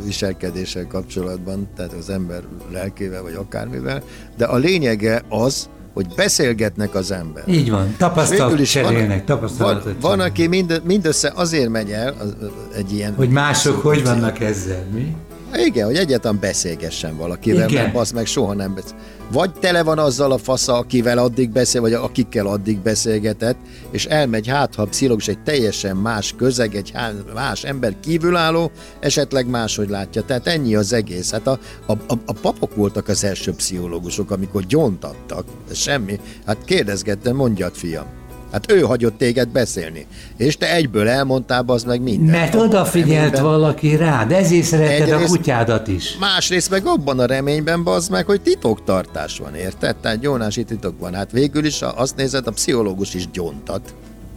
viselkedéssel 0.05 0.87
kapcsolatban, 0.87 1.67
tehát 1.75 1.93
az 1.93 2.09
ember 2.09 2.43
lelkével, 2.71 3.21
vagy 3.21 3.33
akármivel, 3.33 4.03
de 4.37 4.45
a 4.45 4.57
lényege 4.57 5.21
az, 5.29 5.69
hogy 5.93 6.07
beszélgetnek 6.15 6.95
az 6.95 7.11
ember. 7.11 7.43
Így 7.47 7.69
van, 7.69 7.95
tapasztalat 7.97 8.65
cserélnek, 8.65 9.25
tapasztalatot 9.25 9.83
van, 9.83 10.17
van, 10.17 10.19
aki 10.19 10.47
mind, 10.47 10.81
mindössze 10.85 11.31
azért 11.35 11.69
megy 11.69 11.91
el 11.91 12.15
az, 12.19 12.35
egy 12.75 12.93
ilyen... 12.93 13.13
Hogy 13.13 13.29
mások 13.29 13.81
hogy 13.81 14.03
vannak 14.03 14.39
ezzel, 14.39 14.85
mi? 14.93 15.15
Igen, 15.53 15.85
hogy 15.85 15.95
egyáltalán 15.95 16.39
beszélgessen 16.39 17.17
valakivel, 17.17 17.69
Igen. 17.69 17.83
mert 17.83 17.95
az 17.95 18.11
meg 18.11 18.25
soha 18.25 18.53
nem 18.53 18.73
beszél. 18.73 18.95
Vagy 19.31 19.51
tele 19.51 19.83
van 19.83 19.99
azzal 19.99 20.31
a 20.31 20.37
fasza, 20.37 20.77
akivel 20.77 21.17
addig 21.17 21.49
beszél, 21.49 21.81
vagy 21.81 21.93
akikkel 21.93 22.47
addig 22.47 22.79
beszélgetett, 22.79 23.57
és 23.91 24.05
elmegy 24.05 24.47
hát, 24.47 24.75
ha 24.75 24.85
pszichológus 24.85 25.27
egy 25.27 25.39
teljesen 25.43 25.95
más 25.95 26.33
közeg, 26.37 26.75
egy 26.75 26.93
más 27.33 27.63
ember 27.63 27.93
kívülálló, 27.99 28.71
esetleg 28.99 29.47
máshogy 29.47 29.89
látja. 29.89 30.21
Tehát 30.21 30.47
ennyi 30.47 30.75
az 30.75 30.93
egész. 30.93 31.31
Hát 31.31 31.47
a, 31.47 31.59
a, 31.85 31.91
a, 31.91 32.13
a 32.25 32.33
papok 32.33 32.75
voltak 32.75 33.07
az 33.07 33.23
első 33.23 33.53
pszichológusok, 33.53 34.31
amikor 34.31 34.65
gyontattak, 34.65 35.45
semmi. 35.71 36.19
Hát 36.45 36.57
kérdezgettem, 36.65 37.35
mondjad 37.35 37.73
fiam. 37.73 38.20
Hát 38.51 38.71
ő 38.71 38.81
hagyott 38.81 39.17
téged 39.17 39.47
beszélni. 39.47 40.05
És 40.37 40.57
te 40.57 40.73
egyből 40.75 41.07
elmondtál 41.07 41.63
az 41.67 41.83
meg 41.83 42.01
mindent. 42.01 42.31
Mert 42.31 42.55
odafigyelt 42.55 43.39
valaki 43.39 43.95
rád, 43.95 44.31
ezért 44.31 44.63
szereted 44.63 45.09
Egyrészt, 45.09 45.33
a 45.33 45.37
kutyádat 45.37 45.87
is. 45.87 46.17
Másrészt 46.19 46.69
meg 46.69 46.85
abban 46.85 47.19
a 47.19 47.25
reményben 47.25 47.83
bazd 47.83 48.11
meg, 48.11 48.25
hogy 48.25 48.41
titoktartás 48.41 49.37
van, 49.37 49.55
érted? 49.55 49.95
Tehát 49.95 50.19
gyónási 50.19 50.63
titok 50.63 50.99
van. 50.99 51.13
Hát 51.13 51.31
végül 51.31 51.65
is 51.65 51.81
azt 51.81 52.15
nézed, 52.15 52.47
a 52.47 52.51
pszichológus 52.51 53.13
is 53.13 53.29
gyontat. 53.31 53.93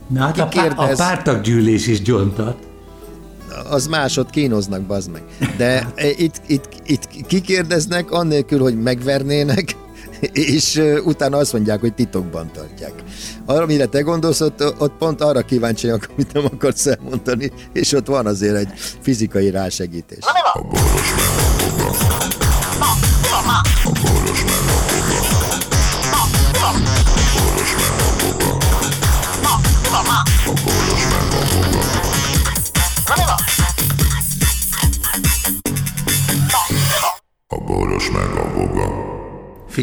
Na 0.08 0.20
hát 0.20 0.38
a, 0.38 0.48
kérdez, 0.48 1.00
a 1.00 1.04
pártaggyűlés 1.04 1.86
is 1.86 2.02
gyontat. 2.02 2.56
Az 3.70 3.86
másod 3.86 4.30
kínoznak, 4.30 4.80
bazd 4.82 5.10
meg. 5.10 5.22
De 5.56 5.92
itt, 6.16 6.40
itt, 6.46 6.68
itt 6.86 7.08
kikérdeznek, 7.26 8.10
annélkül, 8.10 8.60
hogy 8.60 8.82
megvernének, 8.82 9.76
és 10.32 10.82
utána 11.04 11.36
azt 11.36 11.52
mondják, 11.52 11.80
hogy 11.80 11.94
titokban 11.94 12.50
tartják. 12.52 12.92
Arra, 13.46 13.66
mire 13.66 13.86
te 13.86 14.00
gondolsz, 14.00 14.40
ott, 14.40 14.80
ott 14.80 14.92
pont 14.98 15.20
arra 15.20 15.42
kíváncsiak, 15.42 16.08
amit 16.12 16.32
nem 16.32 16.44
akarsz 16.44 16.86
elmondani, 16.86 17.52
és 17.72 17.92
ott 17.92 18.06
van 18.06 18.26
azért 18.26 18.56
egy 18.56 18.68
fizikai 19.00 19.50
rásegítés. 19.50 20.24
A 20.52 20.60
boros 20.60 21.33